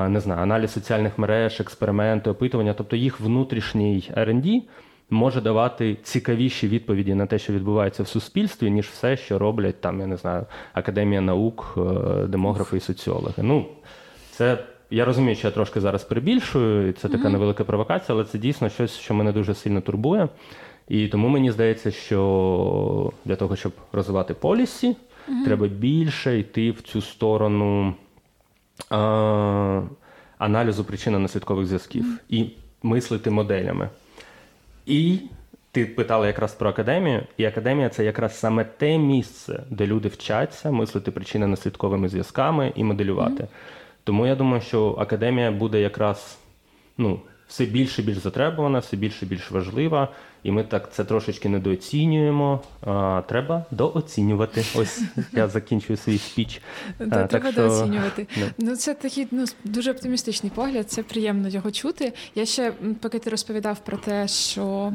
[0.08, 4.62] не знаю, аналіз соціальних мереж, експерименти, опитування, тобто їх внутрішній R&D
[5.10, 10.00] може давати цікавіші відповіді на те, що відбувається в суспільстві, ніж все, що роблять там,
[10.00, 11.80] я не знаю, академія наук, е,
[12.26, 13.42] демографи і соціологи.
[13.42, 13.66] Ну,
[14.30, 14.58] це.
[14.90, 18.68] Я розумію, що я трошки зараз перебільшую, і це така невелика провокація, але це дійсно
[18.68, 20.28] щось, що мене дуже сильно турбує.
[20.88, 25.44] І тому мені здається, що для того, щоб розвивати полісі, mm-hmm.
[25.44, 27.94] треба більше йти в цю сторону
[30.38, 32.18] аналізу причинно-наслідкових зв'язків mm.
[32.28, 32.50] і
[32.82, 33.88] мислити моделями.
[34.86, 35.18] І
[35.72, 40.70] ти питала якраз про академію, і академія це якраз саме те місце, де люди вчаться
[40.70, 43.42] мислити причинно-наслідковими зв'язками і моделювати.
[43.42, 43.48] Mm.
[44.04, 46.38] Тому я думаю, що академія буде якраз
[46.98, 50.08] ну, все більше і більш затребувана, все більше і більш важлива
[50.44, 52.62] і ми так це трошечки недооцінюємо.
[52.86, 54.64] А, Треба дооцінювати.
[54.74, 56.60] Ось я закінчую свій спіч.
[56.98, 57.52] Треба так, що...
[57.52, 58.26] дооцінювати.
[58.58, 60.90] Ну це такий ну, дуже оптимістичний погляд.
[60.90, 62.12] Це приємно його чути.
[62.34, 64.92] Я ще поки ти розповідав про те, що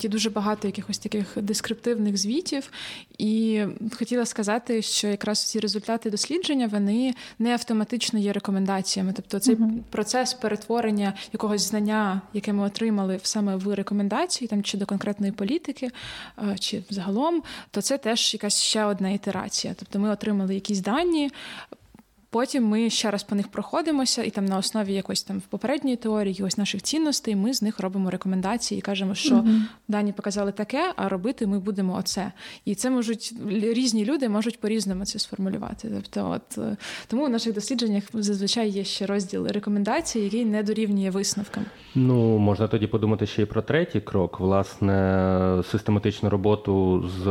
[0.00, 2.70] є дуже багато якихось таких дескриптивних звітів,
[3.18, 3.62] і
[3.98, 9.12] хотіла сказати, що якраз ці результати дослідження вони не автоматично є рекомендаціями.
[9.16, 14.78] Тобто цей uh процес перетворення якогось знання, яке ми отримали саме в рекомендації, там чи
[14.78, 15.90] до конкретної політики
[16.38, 19.74] е, чи загалом, то це теж якась ще одна ітерація.
[19.78, 21.30] Тобто ми отримали якісь дані.
[22.36, 26.42] Потім ми ще раз по них проходимося, і там на основі якоїсь там попередньої теорії,
[26.42, 30.92] ось наших цінностей, ми з них робимо рекомендації і кажемо, що uh дані показали таке,
[30.96, 32.32] а робити ми будемо оце.
[32.64, 35.88] І це можуть різні люди можуть по-різному це сформулювати.
[35.94, 36.76] Тобто, от е,
[37.08, 41.64] тому в наших дослідженнях зазвичай є ще розділ рекомендацій, який не дорівнює висновкам.
[41.94, 47.24] Ну можна тоді подумати ще й про третій крок, власне, систематичну роботу з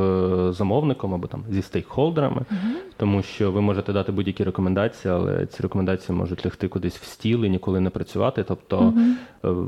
[0.58, 2.56] замовником або там зі стейкхолдерами, uh
[2.98, 7.46] тому що ви можете дати будь-які рекомендації, але ці рекомендації можуть лягти кудись в стіл
[7.46, 8.44] і ніколи не працювати.
[8.48, 9.16] Тобто uh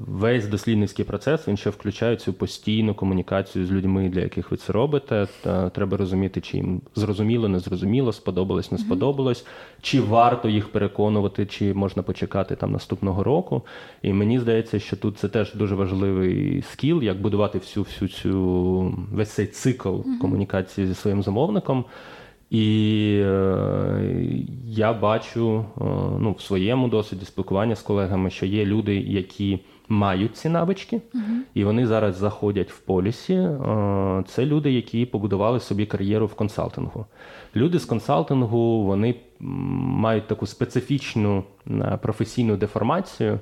[0.08, 4.74] весь дослідницький процес він ще включає цю постійну комунікацію з людьми, для яких ви це
[4.74, 5.28] робите.
[5.44, 9.46] Та треба розуміти, чи їм зрозуміло, не зрозуміло, сподобалось, не сподобалось,
[9.82, 13.62] чи варто їх переконувати, чи можна почекати там наступного року.
[14.02, 18.96] І мені здається, що тут це теж дуже важливий скіл, як будувати всю всю цю
[19.12, 21.86] весь цей цикл комунікації зі своїм замовником.
[22.50, 24.18] І е,
[24.66, 25.84] я бачу е,
[26.20, 31.20] ну, в своєму досвіді спілкування з колегами, що є люди, які мають ці навички, uh
[31.54, 33.34] і вони зараз заходять в полісі.
[33.34, 37.06] Е, це люди, які побудували собі кар'єру в консалтингу.
[37.56, 43.40] Люди з консалтингу вони мають таку специфічну е, професійну деформацію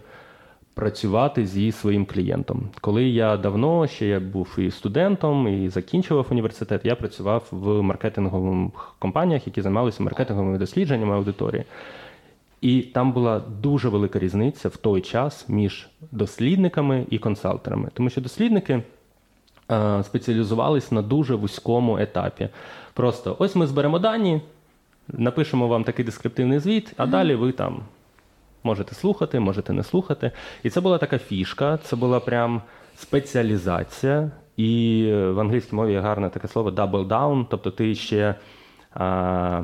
[0.75, 2.69] працювати зі своїм клієнтом.
[2.81, 8.95] Коли я давно ще я був і студентом, і закінчував університет, я працював в маркетингових
[8.99, 11.63] компаніях, які займалися маркетинговими дослідженнями аудиторії.
[12.61, 18.21] І там була дуже велика різниця в той час між дослідниками і консалтерами, тому що
[18.21, 18.83] дослідники
[19.71, 22.49] е, спеціалізувались на дуже вузькому етапі.
[22.93, 24.41] Просто ось ми зберемо дані,
[25.07, 27.81] напишемо вам такий дескриптивний звіт, а далі ви там
[28.65, 30.31] можете слухати, можете не слухати.
[30.63, 32.61] І це була така фішка, це була прям
[32.95, 34.31] спеціалізація.
[34.57, 38.35] І в англійській мові є гарне таке слово double down, тобто ти ще.
[38.93, 39.63] А,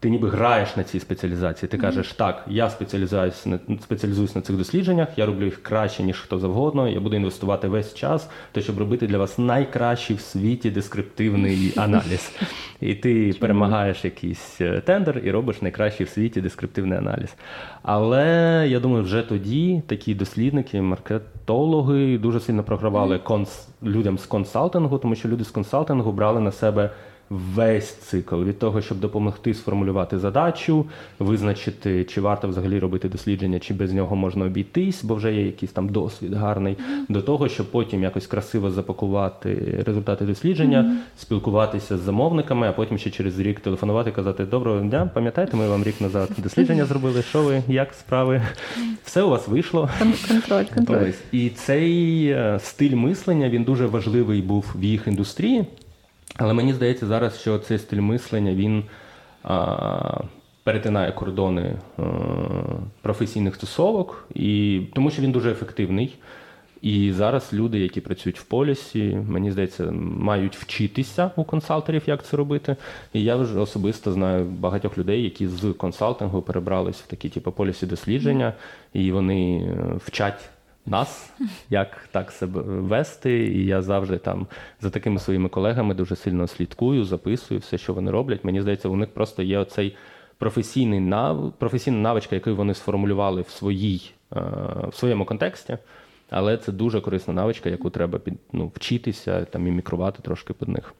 [0.00, 1.68] ти ніби граєш на цій спеціалізації.
[1.68, 6.20] Ти кажеш, так, я спеціалізуюсь на спеціалізуюсь на цих дослідженнях, я роблю їх краще, ніж
[6.20, 6.88] хто завгодно.
[6.88, 12.32] Я буду інвестувати весь час, то щоб робити для вас найкращий в світі дескриптивний аналіз.
[12.80, 17.34] І ти перемагаєш якийсь е, тендер і робиш найкращий в світі дескриптивний аналіз.
[17.82, 24.98] Але я думаю, вже тоді такі дослідники, маркетологи дуже сильно програвали конс людям з консалтингу,
[24.98, 26.90] тому що люди з консалтингу брали на себе
[27.30, 30.86] весь цикл від того, щоб допомогти сформулювати задачу,
[31.18, 35.72] визначити, чи варто взагалі робити дослідження, чи без нього можна обійтись, бо вже є якийсь
[35.72, 36.76] там досвід гарний,
[37.08, 41.20] до того, щоб потім якось красиво запакувати результати дослідження, mm-hmm.
[41.20, 45.84] спілкуватися з замовниками, а потім ще через рік телефонувати, казати Доброго дня, пам'ятаєте, ми вам
[45.84, 47.22] рік назад дослідження зробили.
[47.22, 48.42] Що ви, як справи?
[49.04, 49.88] Все у вас вийшло.
[50.28, 51.12] Контроль, контроль.
[51.32, 55.64] І цей е, стиль мислення він дуже важливий був в їх індустрії.
[56.38, 58.84] Але мені здається зараз, що цей стиль мислення він
[59.42, 60.20] а,
[60.64, 62.02] перетинає кордони а,
[63.02, 66.16] професійних стосовок, і, тому що він дуже ефективний.
[66.82, 72.36] І зараз люди, які працюють в полісі, мені здається, мають вчитися у консалтерів, як це
[72.36, 72.76] робити.
[73.12, 77.86] І я вже особисто знаю багатьох людей, які з консалтингу перебрались в такі типу полісі
[77.86, 78.52] дослідження,
[78.92, 80.40] і вони е, вчать
[80.88, 81.32] нас,
[81.70, 83.46] як так себе вести.
[83.46, 84.46] І я завжди там
[84.80, 88.44] за такими своїми колегами дуже сильно слідкую, записую все, що вони роблять.
[88.44, 89.96] Мені здається, у них просто є оцей
[90.38, 91.52] професійний нав...
[91.58, 94.40] професійна навичка, яку вони сформулювали в своїй, е,
[94.88, 95.78] в своєму контексті.
[96.30, 100.68] Але це дуже корисна навичка, яку треба під, ну, вчитися там і мікрувати трошки під
[100.68, 100.94] них.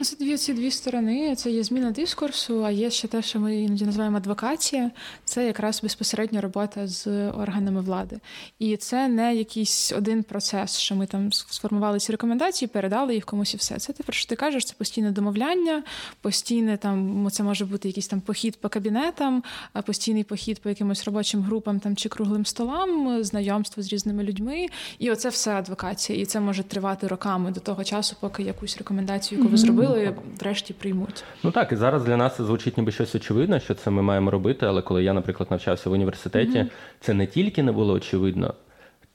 [0.00, 1.36] Ну, це дві ці дві сторони.
[1.36, 4.90] Це є зміна дискурсу, а є ще те, що ми іноді називаємо адвокація.
[5.24, 8.20] Це якраз безпосередня робота з органами влади.
[8.58, 13.54] І це не якийсь один процес, що ми там сформували ці рекомендації, передали їх комусь
[13.54, 13.78] і все.
[13.78, 15.82] Це те, про що ти кажеш, це постійне домовляння,
[16.20, 19.42] постійне там це може бути якийсь там похід по кабінетам,
[19.86, 24.66] постійний похід по якимось робочим групам там чи круглим столам, знайомство з різними людьми.
[24.98, 26.18] І оце все адвокація.
[26.18, 30.14] І це може тривати роками до того часу, поки якусь рекомендацію, яку ви зробили зробили,
[30.40, 31.24] врешті приймуть.
[31.42, 34.30] Ну так, і зараз для нас це звучить ніби щось очевидне, що це ми маємо
[34.30, 34.66] робити.
[34.66, 36.70] Але коли я, наприклад, навчався в університеті, mm-hmm.
[37.00, 38.54] це не тільки не було очевидно,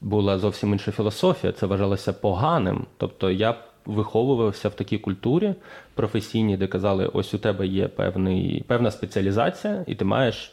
[0.02, 1.54] була зовсім інша філософія.
[1.54, 2.86] Це вважалося поганим.
[2.98, 3.56] Тобто я
[3.86, 5.56] виховувався в такій культурі
[5.96, 10.52] професійній, де казали, ось у тебе є певний, певна спеціалізація, і ти маєш.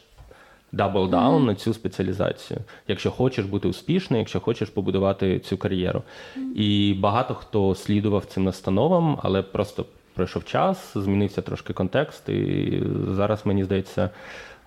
[0.73, 1.45] Double down mm-hmm.
[1.45, 6.03] на цю спеціалізацію, якщо хочеш бути успішним, якщо хочеш побудувати цю кар'єру.
[6.37, 6.53] Mm-hmm.
[6.55, 13.45] І багато хто слідував цим настановам, але просто пройшов час, змінився трошки контекст, і зараз
[13.45, 14.09] мені здається.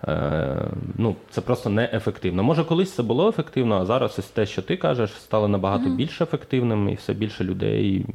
[0.07, 0.67] Е,
[0.97, 2.43] ну, це просто неефективно.
[2.43, 5.95] Може, колись це було ефективно, а зараз ось те, що ти кажеш, стало набагато mm-hmm.
[5.95, 8.05] більш ефективним, і все більше людей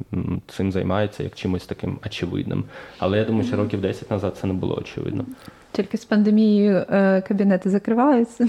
[0.47, 2.63] цим займається як чимось таким очевидним.
[2.99, 5.25] Але я думаю, що років 10 назад це не було очевидно.
[5.71, 8.47] Тільки з пандемією е, кабінети закриваються.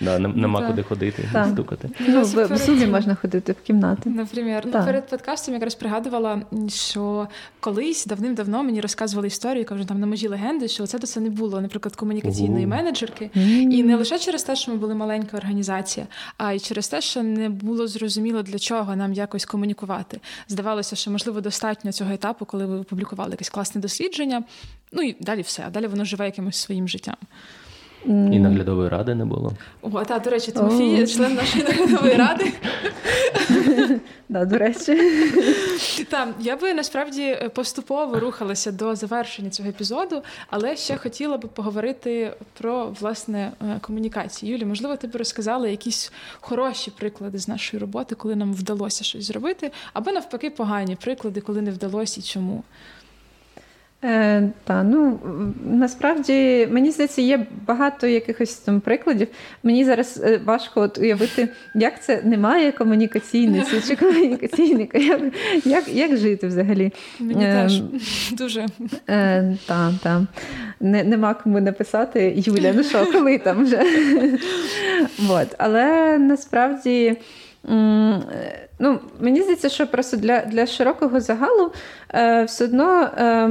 [0.00, 1.48] Да, Нема куди ходити, так.
[1.48, 1.90] стукати.
[2.08, 4.10] Ну, В в Zoom можна ходити в кімнати.
[4.10, 7.28] Наприклад, ну, перед подкастом якраз пригадувала, що
[7.60, 11.60] колись давним-давно мені розказували історію, кажу, там на межі легенди, що це це не було,
[11.60, 13.30] наприклад, комунікаційної менеджерки.
[13.36, 13.70] Mm.
[13.70, 16.06] І не лише через те, що ми були маленька організація,
[16.38, 20.20] а й через те, що не було зрозуміло, для чого нам якось комунікувати.
[20.48, 24.42] Здавалося, що можливо достатньо цього етапу, коли ви опублікували якесь класне дослідження.
[24.92, 25.64] Ну і далі все.
[25.66, 27.16] А далі воно живе якимось своїм життям.
[28.06, 29.52] І наглядової ради не було.
[29.82, 31.16] О, та, до речі, Тимофій, oh.
[31.16, 32.52] член нашої наглядової ради.
[34.28, 34.96] Да, До речі,
[36.10, 42.32] Так, я би насправді поступово рухалася до завершення цього епізоду, але ще хотіла би поговорити
[42.58, 44.52] про власне е, комунікацію.
[44.52, 49.24] Юлі, можливо, ти б розказала якісь хороші приклади з нашої роботи, коли нам вдалося щось
[49.24, 52.62] зробити, або навпаки, погані приклади, коли не вдалося і чому.
[54.06, 55.18] Е, Та ну
[55.64, 59.28] насправді мені здається, є багато якихось там прикладів.
[59.62, 64.98] Мені зараз е, важко от уявити, як це немає комунікаційниці чи комунікаційника.
[64.98, 65.20] Як
[65.64, 66.92] як, як жити взагалі?
[67.20, 67.82] Мені е, теж
[68.32, 68.66] дуже
[69.08, 70.26] е, та, та.
[70.80, 73.82] Не, нема кому написати Юля, ну що, коли там вже?
[75.30, 75.54] От.
[75.58, 77.16] Але насправді.
[78.78, 81.72] Ну, Мені здається, що просто для для широкого загалу
[82.14, 83.48] е, все одно е,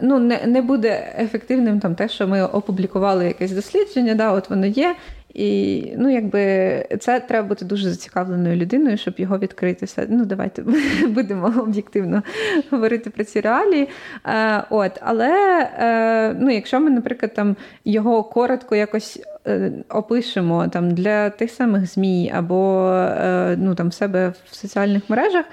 [0.00, 4.66] ну, не не буде ефективним там те, що ми опублікували якесь дослідження, да, от воно
[4.66, 4.96] є.
[5.34, 10.06] І ну, якби це треба бути дуже зацікавленою людиною, щоб його відкрити.
[10.08, 10.62] Ну, давайте
[11.08, 12.22] будемо об'єктивно
[12.70, 13.88] говорити про ці реалії.
[14.26, 20.90] Е, от, Але е, ну, якщо ми, наприклад, там його коротко якось е, опишемо там
[20.90, 25.44] для тих самих ЗМІ або е, ну, там в себе в соціальних мережах,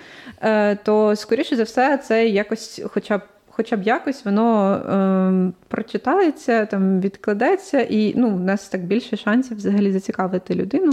[0.41, 3.21] е, то скоріше за все це якось хоча б
[3.59, 9.57] хоча б якось воно е, прочитається, там відкладеться, і ну, у нас так більше шансів
[9.57, 10.91] взагалі зацікавити людину.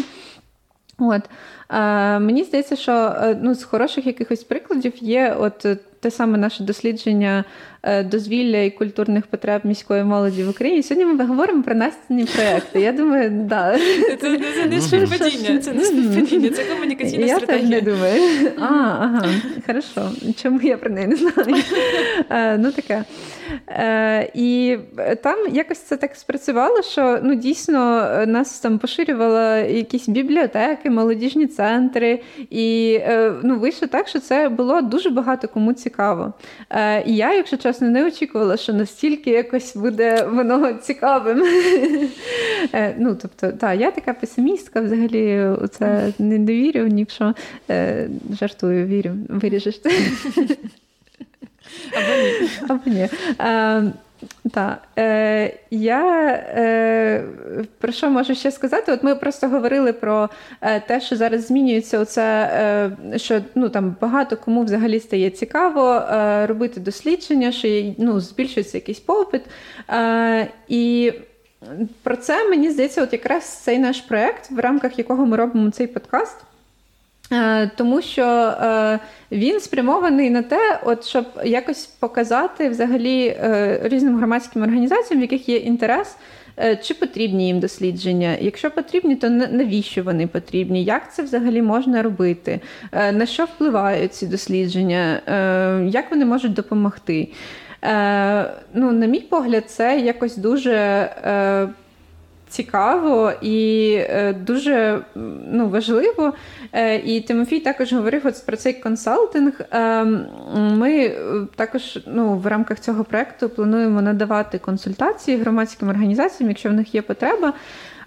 [0.98, 1.22] От.
[1.70, 5.66] Е, Мені здається, що е, ну, з хороших якихось прикладів є от
[6.06, 7.44] те саме наше дослідження
[7.82, 10.82] е, дозвілля і культурних потреб міської молоді в Україні.
[10.82, 12.80] Сьогодні ми говоримо про настільні проекти.
[12.80, 13.78] Я думаю, да.
[14.20, 14.38] Це,
[14.68, 17.76] не співпадіння, це не співпадіння, це комунікаційна стратегія.
[17.76, 18.22] Я не думаю.
[18.60, 18.64] А,
[19.00, 19.24] ага,
[19.66, 20.10] хорошо.
[20.42, 21.62] Чому я про неї не знаю?
[22.30, 23.04] Е, ну таке.
[23.68, 24.78] Е, І
[25.22, 27.80] там якось це так спрацювало, що ну дійсно
[28.26, 32.20] нас там поширювали якісь бібліотеки, молодіжні центри,
[32.50, 32.98] і
[33.42, 36.32] ну, вийшло так, що це було дуже багато кому цікаво.
[36.70, 41.42] Е, І я, якщо чесно, не очікувала, що настільки якось буде воно цікавим.
[42.72, 47.10] Е, ну, тобто, так, я така песимістка, взагалі у це не, не вірю, ні в
[47.10, 47.34] що.
[47.70, 48.08] Е,
[48.40, 49.90] Жартую, вірю, виріжеш це.
[51.92, 52.48] Або ні.
[52.68, 53.08] Або ні.
[53.40, 53.92] Е,
[54.52, 54.82] так.
[54.98, 57.24] Е, Я е,
[57.78, 58.92] про що можу ще сказати?
[58.92, 60.28] От ми просто говорили про
[60.60, 62.50] е, те, що зараз змінюється оце,
[63.12, 68.76] е, що ну, там багато кому взагалі стає цікаво е, робити дослідження, що ну, збільшується
[68.76, 69.42] якийсь попит.
[70.68, 71.12] І
[72.02, 75.86] про це мені здається, от якраз цей наш проект, в рамках якого ми робимо цей
[75.86, 76.36] подкаст.
[77.32, 78.98] Е, тому що е,
[79.32, 85.48] він спрямований на те, от щоб якось показати взагалі е, різним громадським організаціям, в яких
[85.48, 86.16] є інтерес,
[86.82, 88.36] чи потрібні їм дослідження.
[88.40, 90.84] Якщо потрібні, то навіщо вони потрібні?
[90.84, 92.60] Як це взагалі можна робити?
[92.92, 95.20] На що впливають ці дослідження?
[95.92, 97.28] Як вони можуть допомогти?
[98.74, 101.08] Ну, На мій погляд, це якось дуже
[102.48, 105.00] цікаво і е, дуже
[105.52, 106.32] ну, важливо.
[106.72, 109.60] Е, і Тимофій також говорив от про цей консалтинг.
[109.72, 110.04] Е,
[110.54, 111.16] ми
[111.56, 117.02] також ну, в рамках цього проекту плануємо надавати консультації громадським організаціям, якщо в них є
[117.02, 117.52] потреба.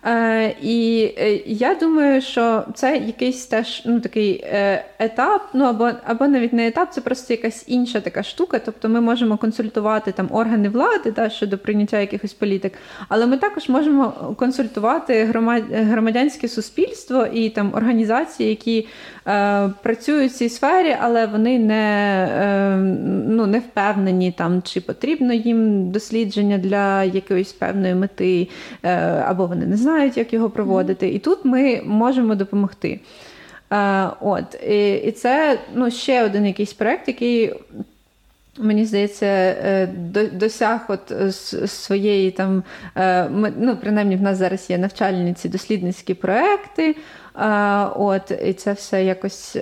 [0.06, 5.92] Е, І е, я думаю, що це якийсь теж ну, такий е, етап, ну або
[6.06, 8.60] або навіть не етап, це просто якась інша така штука.
[8.60, 12.74] Тобто ми можемо консультувати там органи влади та, щодо прийняття якихось політик,
[13.10, 15.26] але ми також можемо консультувати
[15.72, 18.88] громадянське суспільство і там організації, які
[19.84, 22.78] працюють в цій сфері, але вони не е,
[23.28, 28.48] ну, не впевнені, там, чи потрібно їм дослідження для якоїсь певної мети,
[28.84, 28.90] е,
[29.28, 31.10] або вони не знають, як його проводити.
[31.10, 33.00] І тут ми можемо допомогти.
[33.72, 34.56] Е, от,
[35.06, 37.54] І це ну, ще один якийсь проєкт, який.
[38.62, 39.90] Мені здається, е,
[40.34, 41.34] досяг от
[41.70, 42.64] своєї там,
[42.98, 46.96] е, ну, принаймні в нас зараз є навчальні ці дослідницькі проекти.
[47.96, 49.56] От, І це все якось.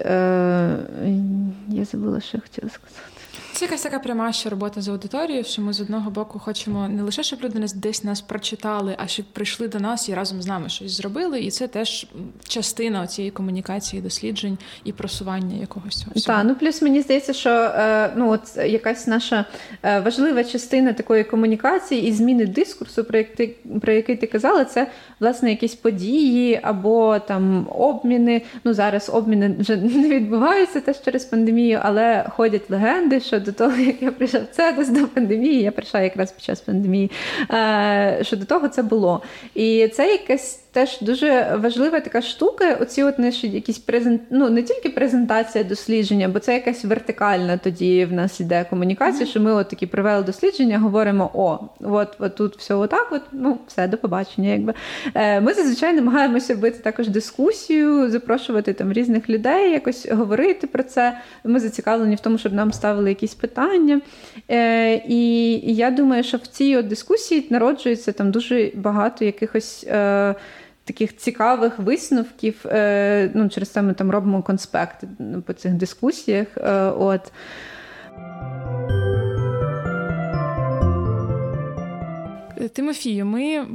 [1.67, 3.16] Я забула, що я хотіла сказати.
[3.57, 7.03] Це якась така пряма ще робота з аудиторією, що ми з одного боку хочемо не
[7.03, 10.69] лише, щоб люди десь нас прочитали, а щоб прийшли до нас і разом з нами
[10.69, 11.39] щось зробили.
[11.39, 12.07] І це теж
[12.47, 16.05] частина цієї комунікації, досліджень і просування якогось.
[16.25, 19.45] Так, ну плюс мені здається, що е, ну от якась наша
[19.83, 24.65] е, важлива частина такої комунікації і зміни дискурсу, про як ти про який ти казала,
[24.65, 24.87] це
[25.19, 28.41] власне якісь події або там обміни.
[28.63, 33.77] Ну зараз обміни вже не відбуваються теж через пандемію, але ходять легенди, що до того,
[33.77, 37.11] як я прийшла це десь до пандемії, я прийшла якраз під час пандемії.
[37.51, 39.21] Е, що до того це було.
[39.55, 42.77] І це якась теж дуже важлива така штука.
[42.81, 44.21] Оці от наші якісь презент...
[44.29, 49.29] ну не тільки презентація дослідження, бо це якась вертикальна тоді в нас іде комунікація, mm-hmm.
[49.29, 53.57] що ми от такі провели дослідження, говоримо: о, от, от тут все отак, от ну
[53.67, 54.49] все, до побачення.
[54.49, 54.73] Якби
[55.15, 61.17] е, Ми зазвичай намагаємося робити також дискусію, запрошувати там різних людей, якось говорити про це.
[61.43, 64.01] Ми зацікавлені в тому, щоб нам ставили якісь питання.
[64.51, 69.85] Е, І я думаю, що в цій от дискусії народжується там дуже багато якихось.
[69.89, 70.35] Е,
[70.87, 72.65] таких цікавих висновків.
[72.65, 75.07] Е, ну, Через це ми там робимо конспекти
[75.45, 76.47] по цих дискусіях.
[76.57, 77.31] Е, от.
[82.73, 83.65] Тимофію, ми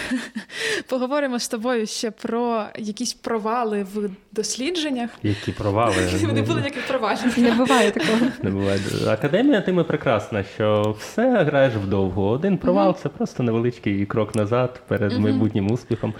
[0.88, 5.10] Поговоримо з тобою ще про якісь провали в дослідженнях.
[5.22, 5.94] Які провали?
[6.32, 7.38] Не було ніяких провалів.
[7.38, 8.30] Не буває такого.
[8.42, 8.80] Не буває.
[9.08, 12.28] Академія тими прекрасна, що все граєш вдовго.
[12.28, 13.02] Один провал mm-hmm.
[13.02, 15.20] це просто невеличкий крок назад перед mm-hmm.
[15.20, 16.14] майбутнім успіхом.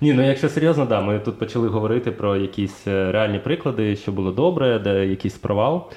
[0.00, 4.12] Ні, ну якщо серйозно, да, ми тут почали говорити про якісь е, реальні приклади, що
[4.12, 5.90] було добре, де якийсь провал.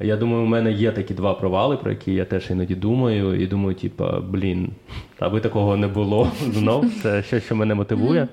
[0.00, 3.46] Я думаю, у мене є такі два провали, про які я теж іноді думаю, і
[3.46, 4.70] думаю, типа, блін,
[5.18, 6.86] аби такого не було знов.
[7.02, 8.28] Це щось, що мене мотивує.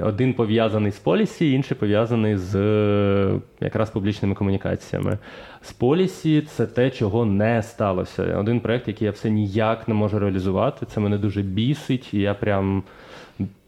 [0.00, 2.54] Один пов'язаний з полісі, інший пов'язаний з
[3.60, 5.18] якраз публічними комунікаціями.
[5.62, 8.36] З полісі це те, чого не сталося.
[8.38, 10.86] Один проєкт, який я все ніяк не можу реалізувати.
[10.86, 12.82] Це мене дуже бісить, і я прям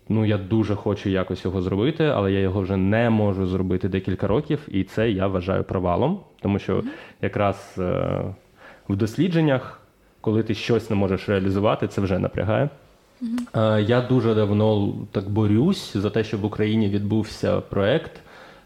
[0.08, 4.26] ну я дуже хочу якось його зробити, але я його вже не можу зробити декілька
[4.26, 6.82] років, і це я вважаю провалом, тому що
[7.22, 8.20] якраз е,
[8.88, 9.80] в дослідженнях,
[10.20, 12.68] коли ти щось не можеш реалізувати, це вже напрягає.
[13.54, 18.12] Е, я дуже давно так борюсь за те, щоб в Україні відбувся проект.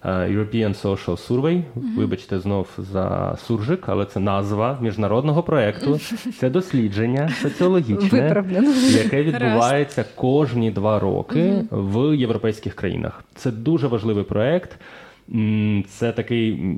[0.05, 1.97] Е, European Social Survey, uh-huh.
[1.97, 5.99] вибачте, знов за суржик, але це назва міжнародного проєкту.
[6.39, 8.45] Це дослідження соціологічне,
[8.91, 11.67] яке відбувається кожні два роки uh-huh.
[11.71, 13.25] в європейських країнах.
[13.35, 14.79] Це дуже важливий проєкт.
[15.89, 16.77] Це такий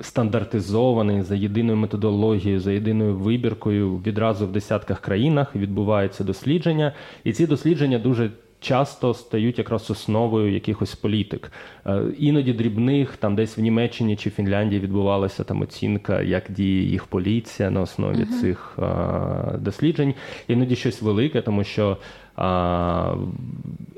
[0.00, 3.96] стандартизований за єдиною методологією, за єдиною вибіркою.
[4.06, 6.92] Відразу в десятках країнах відбуваються дослідження,
[7.24, 8.30] і ці дослідження дуже
[8.62, 11.52] часто стають якраз основою якихось політик.
[11.86, 17.04] Е, іноді дрібних, там десь в Німеччині чи Фінляндії відбувалася там оцінка, як діє їх
[17.04, 18.40] поліція на основі uh-huh.
[18.40, 20.14] цих а, досліджень.
[20.48, 21.96] Іноді щось велике, тому що
[22.36, 23.14] а,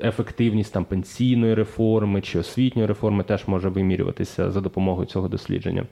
[0.03, 5.85] ефективність там пенсійної реформи чи освітньої реформи теж може вимірюватися за допомогою цього дослідження.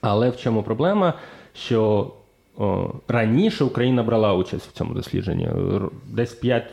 [0.00, 1.14] Але в чому проблема?
[1.54, 2.12] Що
[2.58, 5.48] о, раніше Україна брала участь в цьому дослідженні.
[6.08, 6.64] Десь 5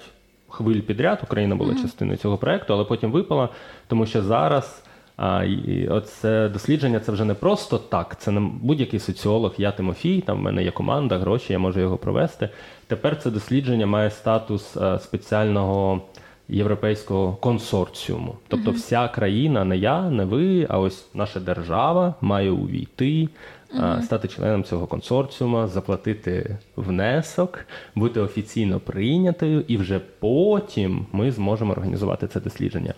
[0.52, 1.82] хвиль підряд Україна була mm-hmm.
[1.82, 3.50] частиною цього проекту, але потім випала,
[3.88, 4.84] тому що зараз
[5.18, 8.20] а, і оце дослідження це вже не просто так.
[8.20, 11.98] Це не будь-який соціолог, я Тимофій, там в мене є команда, гроші, я можу його
[11.98, 12.50] провести.
[12.88, 16.02] Тепер це дослідження має статус а, спеціального.
[16.50, 23.30] Європейського консорціуму, тобто, вся країна, не я, не ви, а ось наша держава має увійти
[23.76, 27.66] uh стати членом цього консорціуму, заплатити внесок,
[27.96, 32.94] бути офіційно прийнятою, і вже потім ми зможемо організувати це дослідження.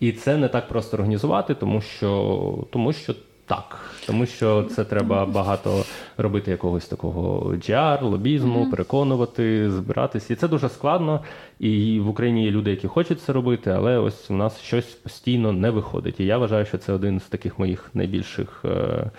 [0.00, 3.14] І це не так просто організувати, тому що тому що
[3.46, 5.84] так, тому що це треба багато
[6.16, 8.70] робити якогось такого GR, лобізму, mm-hmm.
[8.70, 10.30] переконувати, збиратись.
[10.30, 11.20] І це дуже складно.
[11.58, 15.52] І в Україні є люди, які хочуть це робити, але ось у нас щось постійно
[15.52, 16.20] не виходить.
[16.20, 19.10] І я вважаю, що це один з таких моїх найбільших е,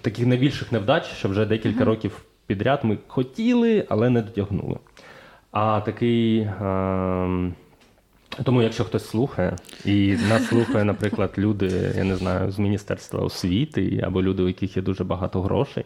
[0.00, 1.84] таких найбільших невдач, що вже декілька mm-hmm.
[1.84, 4.76] років підряд ми хотіли, але не дотягнули.
[5.50, 6.38] А такий.
[6.38, 7.52] Е,
[8.44, 14.00] тому, якщо хтось слухає, і нас слухає, наприклад, люди, я не знаю, з Міністерства освіти
[14.06, 15.84] або люди, у яких є дуже багато грошей,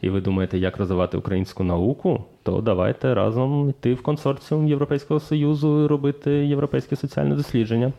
[0.00, 5.84] і ви думаєте, як розвивати українську науку, то давайте разом йти в консорціум Європейського Союзу
[5.84, 7.92] і робити європейське соціальне дослідження.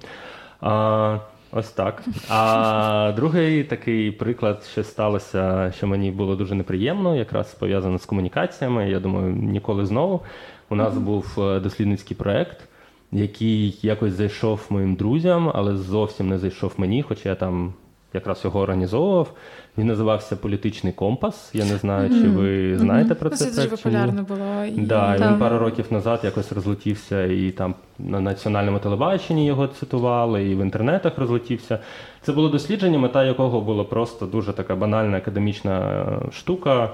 [0.61, 1.19] А,
[1.55, 2.03] Ось так.
[2.29, 8.89] А другий такий приклад, що сталося, що мені було дуже неприємно, якраз пов'язано з комунікаціями.
[8.89, 10.21] Я думаю, ніколи знову.
[10.69, 12.67] У нас був е, дослідницький проєкт
[13.13, 17.73] який якось зайшов моїм друзям, але зовсім не зайшов мені, хоча я там
[18.13, 19.33] якраз його організовував.
[19.77, 21.51] Він називався Політичний компас.
[21.53, 23.45] Я не знаю, чи ви знаєте про це.
[23.45, 24.65] Це дуже популярно було.
[24.65, 24.71] І...
[24.71, 30.55] Да, Він пару років назад якось розлетівся, і там на національному телебаченні його цитували, і
[30.55, 31.79] в інтернетах розлетівся.
[32.21, 36.89] Це було дослідження, мета якого було просто дуже така банальна академічна штука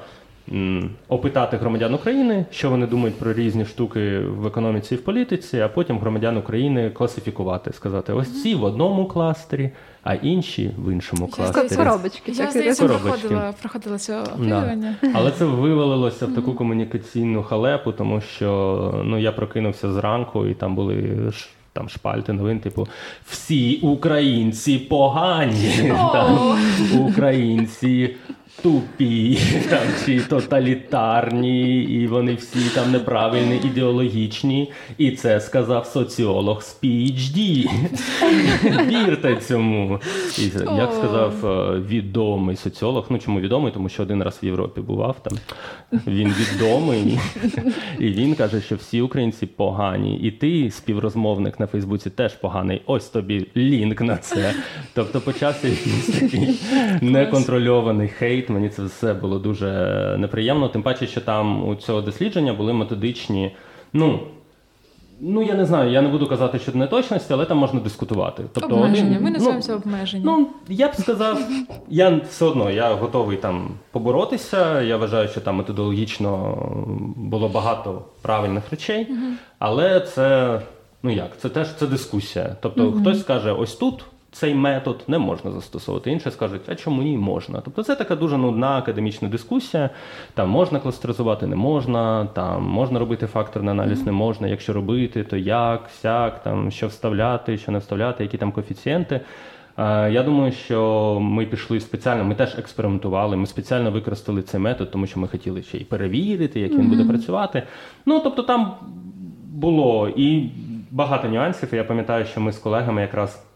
[1.08, 5.68] опитати громадян України, що вони думають про різні штуки в економіці і в політиці, а
[5.68, 9.72] потім громадян України класифікувати, сказати: ось ці в одному кластері,
[10.04, 11.76] а інші в іншому кластері.
[11.76, 12.32] Коробочки.
[12.32, 14.96] Я здається, проходила, проходила це опитування.
[15.02, 15.10] Да.
[15.14, 20.76] Але це вивалилося в таку комунікаційну халепу, тому що ну я прокинувся зранку, і там
[20.76, 21.20] були.
[21.74, 22.88] Там шпальти новин, типу,
[23.26, 26.58] всі українці погані, там,
[27.00, 28.16] українці
[28.62, 29.40] тупі,
[29.70, 34.72] там, чи тоталітарні, і вони всі там неправильні, ідеологічні.
[34.98, 37.70] І це сказав соціолог з PhD.
[38.88, 40.00] Вірте цьому.
[40.38, 40.44] І
[40.78, 43.74] Як сказав е, відомий соціолог, ну чому відомий?
[43.74, 45.38] Тому що один раз в Європі бував там.
[46.08, 47.20] Він відомий,
[48.00, 50.20] і він каже, що всі українці погані.
[50.20, 52.82] І ти, співрозмовник на Фейсбуці, теж поганий.
[52.86, 54.54] Ось тобі лінк на це.
[54.94, 56.60] Тобто почався якийсь такий
[57.02, 59.68] неконтрольований хейт мені це все було дуже
[60.20, 60.70] неприємно.
[60.70, 63.56] Тим паче, що там у цього дослідження були методичні.
[63.94, 64.20] ну,
[65.22, 68.44] Ну, я не знаю, я не буду казати, що неточності, але там можна дискутувати.
[68.54, 70.24] Тобто, Обмеження, один, ми називаємося ну, обмеження.
[70.26, 71.40] Ну, я б сказав,
[71.90, 74.82] я все одно я готовий там поборотися.
[74.82, 76.58] Я вважаю, що там методологічно
[77.16, 79.08] було багато правильних речей,
[79.60, 80.60] але це
[81.04, 82.56] ну як, це теж це дискусія.
[82.62, 86.12] Тобто, хтось скаже, ось тут цей метод не можна застосовувати.
[86.12, 87.62] Інші скажуть, а чому ні можна?
[87.66, 89.90] Тобто це така дуже нудна академічна дискусія.
[90.34, 94.48] Там можна кластеризувати, не можна, там можна робити факторний аналіз, не можна.
[94.48, 99.22] Якщо робити, то як, сяк, там що вставляти, що не вставляти, які там коефіцієнти.
[100.12, 105.08] Я думаю, що ми пішли спеціально, ми теж експериментували, ми спеціально використали цей метод, тому
[105.08, 106.90] що ми хотіли ще й перевірити, як він mm-hmm.
[106.90, 107.64] буде працювати.
[108.06, 108.74] Ну тобто, там
[109.52, 110.50] було і
[110.92, 111.70] багато нюансів.
[111.74, 113.49] Я пам'ятаю, що ми з колегами якраз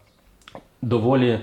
[0.84, 1.38] доволі.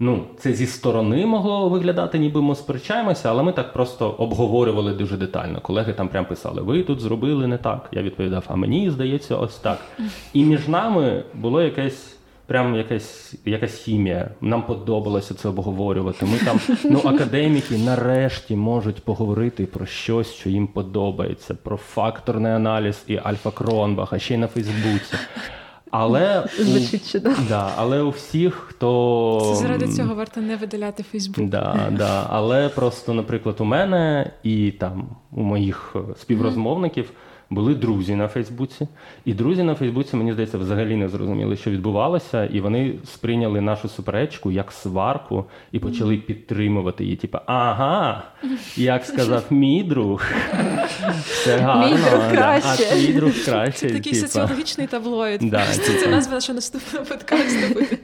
[0.00, 5.16] Ну, це зі сторони могло виглядати, ніби ми сперечаємося, але ми так просто обговорювали дуже
[5.16, 5.60] детально.
[5.60, 7.88] Колеги там прям писали: ви тут зробили не так.
[7.92, 9.78] Я відповідав, а мені здається, ось так.
[10.32, 12.14] І між нами було якесь.
[12.46, 14.30] Прям якась якась хімія.
[14.40, 16.26] Нам подобалося це обговорювати.
[16.26, 23.04] Ми там, ну, академіки, нарешті можуть поговорити про щось, що їм подобається, про факторний аналіз
[23.06, 25.14] і Альфа Кронбах, а ще й на Фейсбуці.
[25.90, 27.36] Але Звучить чудово.
[27.48, 31.48] Да, але у всіх, хто Це заради цього варто не видаляти Фейсбук.
[31.48, 32.26] Да, да.
[32.30, 37.10] Але просто, наприклад, у мене і там у моїх співрозмовників
[37.50, 38.88] були друзі на Фейсбуці,
[39.24, 43.88] і друзі на Фейсбуці, мені здається, взагалі не зрозуміли, що відбувалося, і вони сприйняли нашу
[43.88, 47.16] суперечку як сварку і почали підтримувати її.
[47.16, 48.22] Типа, ага,
[48.76, 50.24] як сказав мій друг,
[51.24, 52.88] все гарно, мій друг краще.
[52.90, 53.88] а твій друг краще.
[53.88, 54.26] Це такий типа.
[54.26, 55.40] соціологічний таблоїд.
[55.42, 56.10] Да, Це типа.
[56.10, 57.96] назва нашого наступного подкасту буде.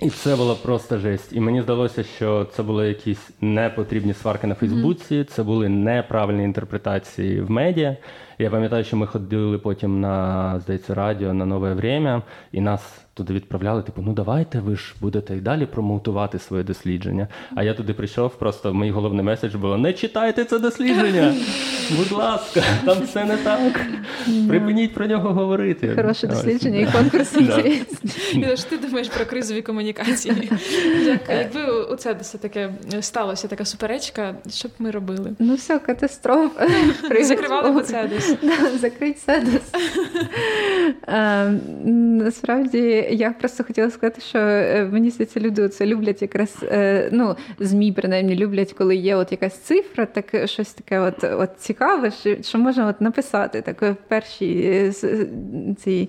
[0.00, 1.32] І це було просто жесть.
[1.32, 7.40] І мені здалося, що це були якісь непотрібні сварки на Фейсбуці, це були неправильні інтерпретації
[7.40, 7.96] в медіа.
[8.42, 12.22] Я пам'ятаю, що ми ходили потім на здається радіо на нове время,
[12.52, 17.28] і нас туди відправляли, типу, ну давайте ви ж будете і далі промоутувати своє дослідження.
[17.54, 21.34] А я туди прийшов, просто мій головний меседж було: не читайте це дослідження.
[21.96, 23.80] Будь ласка, там все не так.
[24.48, 25.94] Припиніть про нього говорити.
[25.96, 27.30] Хороше дослідження і конкурс.
[28.70, 30.50] Ти думаєш про кризові комунікації?
[31.28, 35.36] Якби у це таке сталося, така суперечка, що б ми робили?
[35.38, 36.68] Ну все, катастрофа.
[37.22, 38.31] Закривали б Цедус.
[38.80, 39.22] Закрить.
[41.06, 41.60] Ем,
[42.16, 47.36] насправді я просто хотіла сказати, що е, мені здається, люди це люблять якраз е, ну,
[47.58, 52.12] ЗМІ, принаймні люблять, коли є от якась цифра, так щось таке от, от цікаве,
[52.42, 54.92] що, можна от написати так в першій е,
[55.74, 56.08] цій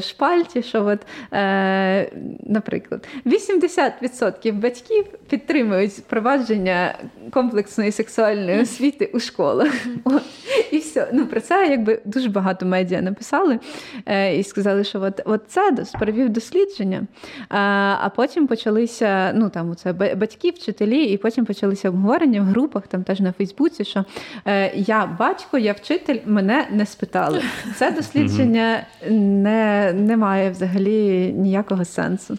[0.00, 1.00] шпальті, що от,
[1.32, 2.10] е,
[2.46, 6.98] наприклад, 80% батьків підтримують впровадження
[7.30, 9.72] комплексної сексуальної освіти у школах.
[10.04, 10.22] От.
[10.70, 11.08] І все.
[11.12, 13.58] Ну, Про це якби дуже багато медіа написали
[14.06, 17.02] е, і сказали, що от, от це провів дослідження,
[17.48, 23.02] а потім почалися ну там це батьки, вчителі, і потім почалися обговорення в групах, там
[23.02, 24.04] теж на Фейсбуці, що
[24.46, 27.42] е, я батько, я вчитель, мене не спитали.
[27.76, 32.38] Це дослідження не не має взагалі ніякого сенсу.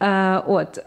[0.00, 0.78] Е, от,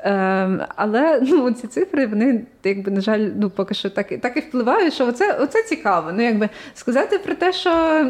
[0.75, 4.93] Але ну, ці цифри, вони якби, на жаль, ну поки що так так і впливають,
[4.93, 6.11] що оце, оце цікаво.
[6.13, 7.53] Ну, якби сказати про те,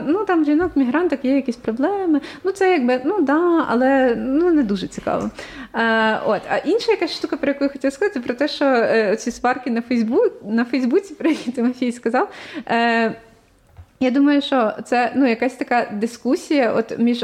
[0.08, 2.22] ну там жінок, мігранток є якісь проблеми.
[2.44, 5.30] Ну це якби ну да, але ну не дуже цікаво.
[5.74, 9.16] Е, от, а інша якась штука, про яку я хотіла сказати, про те, що е,
[9.16, 12.32] ці сварки на Фейсбук на Фейсбуці, про які Тимофій сказав.
[12.68, 13.16] Е,
[14.02, 17.20] я думаю, що це ну якась така дискусія, от між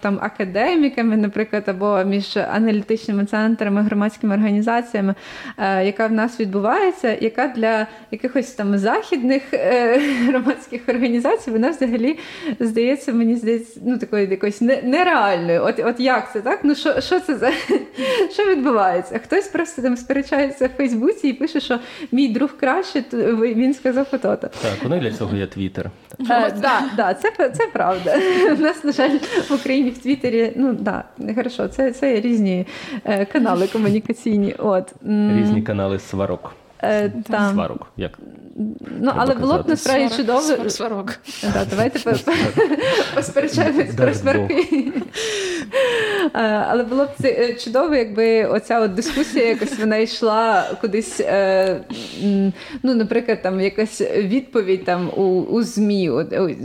[0.00, 5.14] там академіками, наприклад, або між аналітичними центрами, громадськими організаціями,
[5.58, 12.18] е, яка в нас відбувається, яка для якихось там західних е, громадських організацій вона взагалі
[12.60, 15.64] здається, мені здається, ну такою якоюсь нереальною.
[15.64, 16.60] От от як це так?
[16.62, 17.50] Ну що що це за
[18.32, 19.18] що відбувається?
[19.18, 21.78] Хтось просто там сперечається в Фейсбуці і пише, що
[22.12, 24.38] мій друг краще, то він сказав фото.
[24.38, 25.77] Так, вони для цього є твіт.
[26.16, 26.36] Твіттер.
[26.36, 28.18] Е, да, да, це це правда.
[28.58, 29.18] У нас, на жаль,
[29.48, 31.04] в Україні в Твіттері, ну да,
[31.34, 32.66] хорошо, це це різні
[33.04, 34.54] е, канали комунікаційні.
[34.58, 34.92] От.
[35.38, 36.54] Різні канали сварок.
[36.82, 37.54] Е, там.
[37.54, 37.86] Сварок.
[37.96, 38.18] як?
[39.00, 40.70] Ну, але було б насправді чудово.
[40.70, 41.14] Сварок.
[41.42, 41.98] Да, давайте
[43.14, 44.92] посперечаємось про сварки.
[46.34, 51.80] Е, але було б це чудово, якби оця от дискусія якось вона йшла кудись, е,
[52.82, 56.22] ну, наприклад, там якась відповідь там у у ЗМІ, у,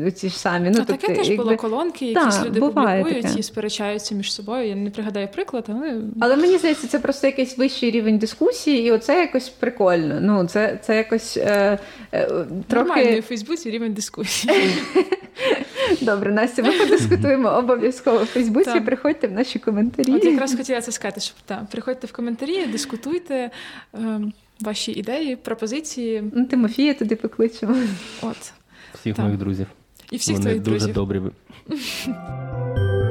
[0.08, 0.70] у ці ж самі.
[0.70, 1.44] Ну, а тобто, таке теж якби...
[1.44, 3.40] було колонки, якісь да, люди публікують таке.
[3.40, 4.68] і сперечаються між собою.
[4.68, 6.02] Я не пригадаю приклад, але.
[6.20, 10.03] Але мені здається, це просто якийсь вищий рівень дискусії, і оце якось прикольно.
[10.04, 11.80] Ну, Це це якось е,
[12.14, 12.26] е,
[12.68, 12.90] трохи.
[12.90, 14.54] Нормальний у Фейсбуці рівень дискусії.
[16.02, 18.80] Добре, Настя, ми подискутуємо обов'язково в Фейсбуці.
[18.80, 20.12] Приходьте в наші коментарі.
[20.12, 23.52] От якраз хотіла це сказати, що так, приходьте в коментарі, дискутуйте
[23.94, 24.22] е,
[24.60, 26.24] ваші ідеї, пропозиції.
[26.36, 27.76] Ну, Тимофія туди покличемо.
[28.22, 28.54] От.
[28.94, 29.26] Всіх так.
[29.26, 29.68] моїх друзів.
[30.12, 30.94] І всіх Вони твоїх дуже друзів.
[30.94, 31.22] добрі.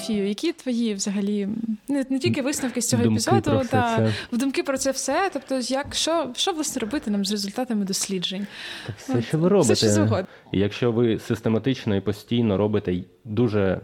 [0.00, 1.48] Тимофію, які твої взагалі
[1.88, 5.30] не не тільки висновки з цього думки епізоду, та в думки про це все.
[5.32, 8.46] Тобто, як що що власне робити нам з результатами досліджень?
[8.86, 13.80] Так все, що ви робите, все, що якщо ви систематично і постійно робите дуже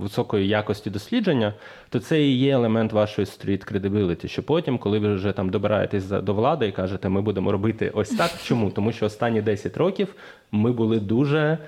[0.00, 1.54] високої якості дослідження,
[1.88, 6.04] то це і є елемент вашої street credibility, що потім, коли ви вже там добираєтесь
[6.04, 8.30] до влади і кажете, ми будемо робити ось так.
[8.44, 8.70] Чому?
[8.70, 10.14] Тому що останні 10 років
[10.52, 11.58] ми були дуже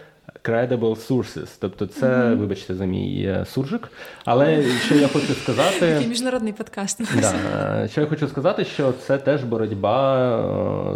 [0.45, 1.49] credible sources.
[1.61, 2.37] Тобто, це, mm-hmm.
[2.37, 3.89] вибачте, за мій е, суржик.
[4.25, 7.03] Але що я хочу сказати, Такий міжнародний подкаст.
[7.21, 10.29] Да, Що я хочу сказати, що це теж боротьба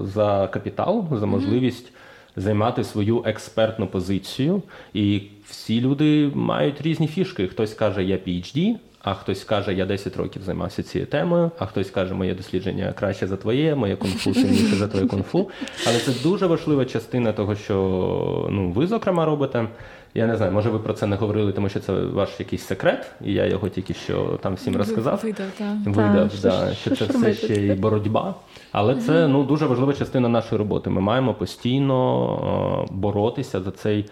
[0.02, 1.92] е, за капітал, за можливість.
[2.38, 4.62] Займати свою експертну позицію,
[4.94, 7.48] і всі люди мають різні фішки.
[7.48, 8.74] Хтось каже, я PhD,
[9.06, 13.26] а хтось каже, я 10 років займався цією темою, а хтось каже, моє дослідження краще
[13.26, 15.48] за твоє, моє кунг-фу сильніше за твоє кунг-фу.
[15.86, 19.68] Але це дуже важлива частина того, що ну, ви, зокрема, робите.
[20.14, 23.06] Я не знаю, може ви про це не говорили, тому що це ваш якийсь секрет,
[23.24, 25.20] і я його тільки що там всім розказав.
[25.22, 25.76] Видав, так.
[25.86, 28.34] Видав, та, да, що, що це все ще й боротьба.
[28.72, 29.02] Але угу.
[29.02, 30.90] це ну, дуже важлива частина нашої роботи.
[30.90, 34.06] Ми маємо постійно боротися за цей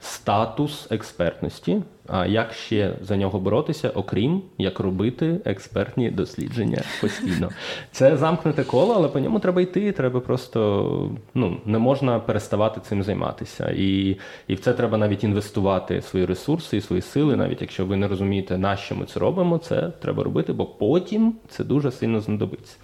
[0.00, 1.82] статус експертності.
[2.12, 7.48] А як ще за нього боротися, окрім як робити експертні дослідження постійно?
[7.92, 9.92] Це замкнуте коло, але по ньому треба йти.
[9.92, 14.16] Треба просто ну не можна переставати цим займатися, і
[14.48, 18.08] і в це треба навіть інвестувати свої ресурси і свої сили, навіть якщо ви не
[18.08, 22.76] розумієте, на що ми це робимо, це треба робити, бо потім це дуже сильно знадобиться.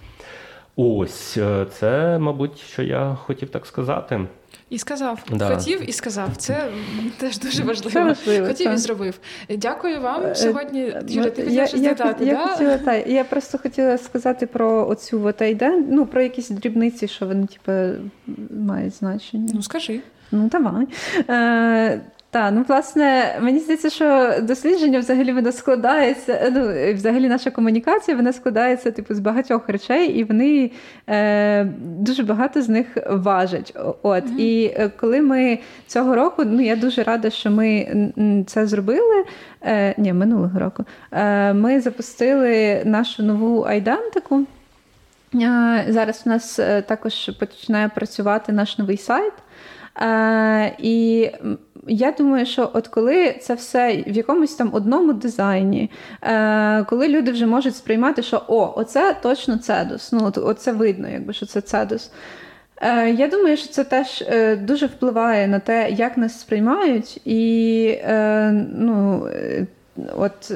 [0.75, 4.27] Ось е, це, мабуть, що я хотів так сказати.
[4.69, 5.55] І сказав, да.
[5.55, 6.35] хотів і сказав.
[6.37, 6.69] Це
[7.17, 7.91] теж дуже важливо.
[7.91, 8.73] Це важливо хотів це.
[8.73, 9.19] і зробив.
[9.49, 10.93] Дякую вам е, сьогодні.
[11.07, 12.25] Юля, ти хотіла щось я, додати?
[12.25, 12.41] Я, да?
[12.41, 17.07] я, хотіла, та, я просто хотіла сказати про оцю от айде, ну про якісь дрібниці,
[17.07, 18.01] що вони типу,
[18.51, 19.51] мають значення.
[19.53, 19.99] Ну скажи.
[20.31, 20.87] Ну давай.
[21.29, 26.51] Е, так, ну власне, мені здається, що дослідження взагалі воно складається.
[26.55, 30.71] Ну, взагалі наша комунікація вона складається типу з багатьох речей, і вони
[31.09, 33.77] е, дуже багато з них важать.
[34.01, 34.37] От mm-hmm.
[34.37, 37.87] і е, коли ми цього року, ну я дуже рада, що ми
[38.47, 39.23] це зробили.
[39.61, 44.45] Е, Ні, минулого року е, ми запустили нашу нову айдентику.
[45.35, 49.33] Е, зараз у нас е, також починає працювати наш новий сайт.
[50.01, 51.29] Е, І
[51.87, 57.31] я думаю, що от коли це все в якомусь там одному дизайні, е, коли люди
[57.31, 60.11] вже можуть сприймати, що о, оце точно цедус.
[60.11, 62.11] Ну, от, оце видно, якби що це цедус.
[62.81, 67.85] Е, Я думаю, що це теж е, дуже впливає на те, як нас сприймають, і
[68.03, 69.67] е, ну, е,
[70.17, 70.53] от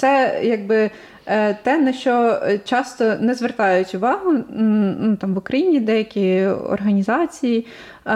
[0.00, 0.90] це якби.
[1.26, 7.66] Е, те, на що часто не звертають увагу ну, там в Україні деякі організації,
[8.06, 8.12] Е,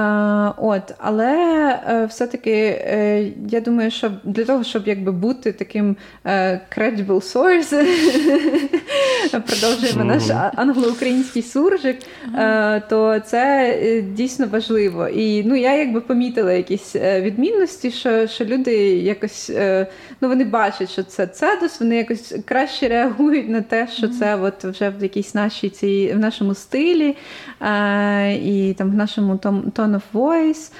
[0.57, 1.35] от, Але
[1.89, 5.97] е, все-таки е, я думаю, що для того, щоб якби бути таким
[6.76, 7.72] credible source,
[9.30, 10.22] продовжуємо наш
[10.57, 11.99] англо-український суржик,
[12.88, 13.74] то це
[14.12, 15.09] дійсно важливо.
[15.09, 19.53] І ну я якби помітила якісь відмінності, що що люди якось
[20.20, 24.64] ну вони бачать, що це цедус, вони якось краще реагують на те, що це от
[24.64, 27.16] вже в якійсь нашій цій в нашому стилі
[28.45, 30.72] і там в нашому tone of voice.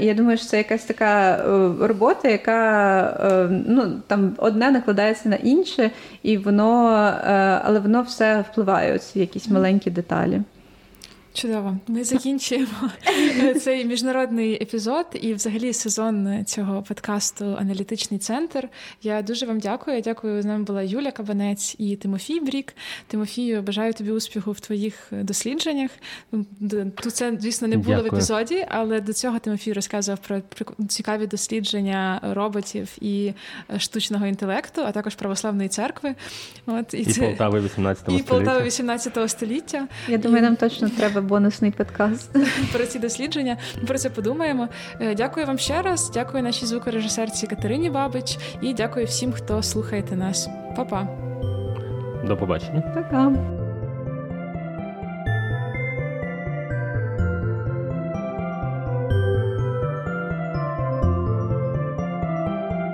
[0.00, 1.36] І я думаю, що це якась така
[1.80, 5.90] робота, яка ну там одне накладається на інше,
[6.22, 6.90] і воно,
[7.64, 10.42] але воно все впливає ці якісь маленькі деталі.
[11.34, 12.90] Чудово, ми закінчуємо
[13.60, 18.68] цей міжнародний епізод і, взагалі, сезон цього подкасту Аналітичний центр.
[19.02, 20.00] Я дуже вам дякую.
[20.00, 20.42] Дякую.
[20.42, 22.74] З нами була Юля Кабанець і Тимофій Брік.
[23.06, 25.90] Тимофію, бажаю тобі успіху в твоїх дослідженнях.
[26.94, 28.10] Тут це, звісно, не було дякую.
[28.10, 30.40] в епізоді, але до цього Тимофій розказував про
[30.88, 33.32] цікаві дослідження роботів і
[33.78, 36.14] штучного інтелекту, а також православної церкви.
[36.66, 37.20] От і, і це...
[37.20, 38.24] Полтави 18 століття.
[38.24, 39.88] І Полтави 18 століття.
[40.08, 40.44] Я думаю, і...
[40.44, 42.30] нам точно треба бонусний подкаст.
[42.72, 43.56] Про ці дослідження.
[43.80, 44.68] Ми про це подумаємо.
[45.00, 46.10] Е, дякую вам ще раз.
[46.14, 50.48] Дякую нашій звукорежисерці Катерині Бабич і дякую всім, хто слухаєте нас.
[50.76, 51.08] Па-па.
[52.26, 52.80] До побачення.
[52.80, 53.59] Пока.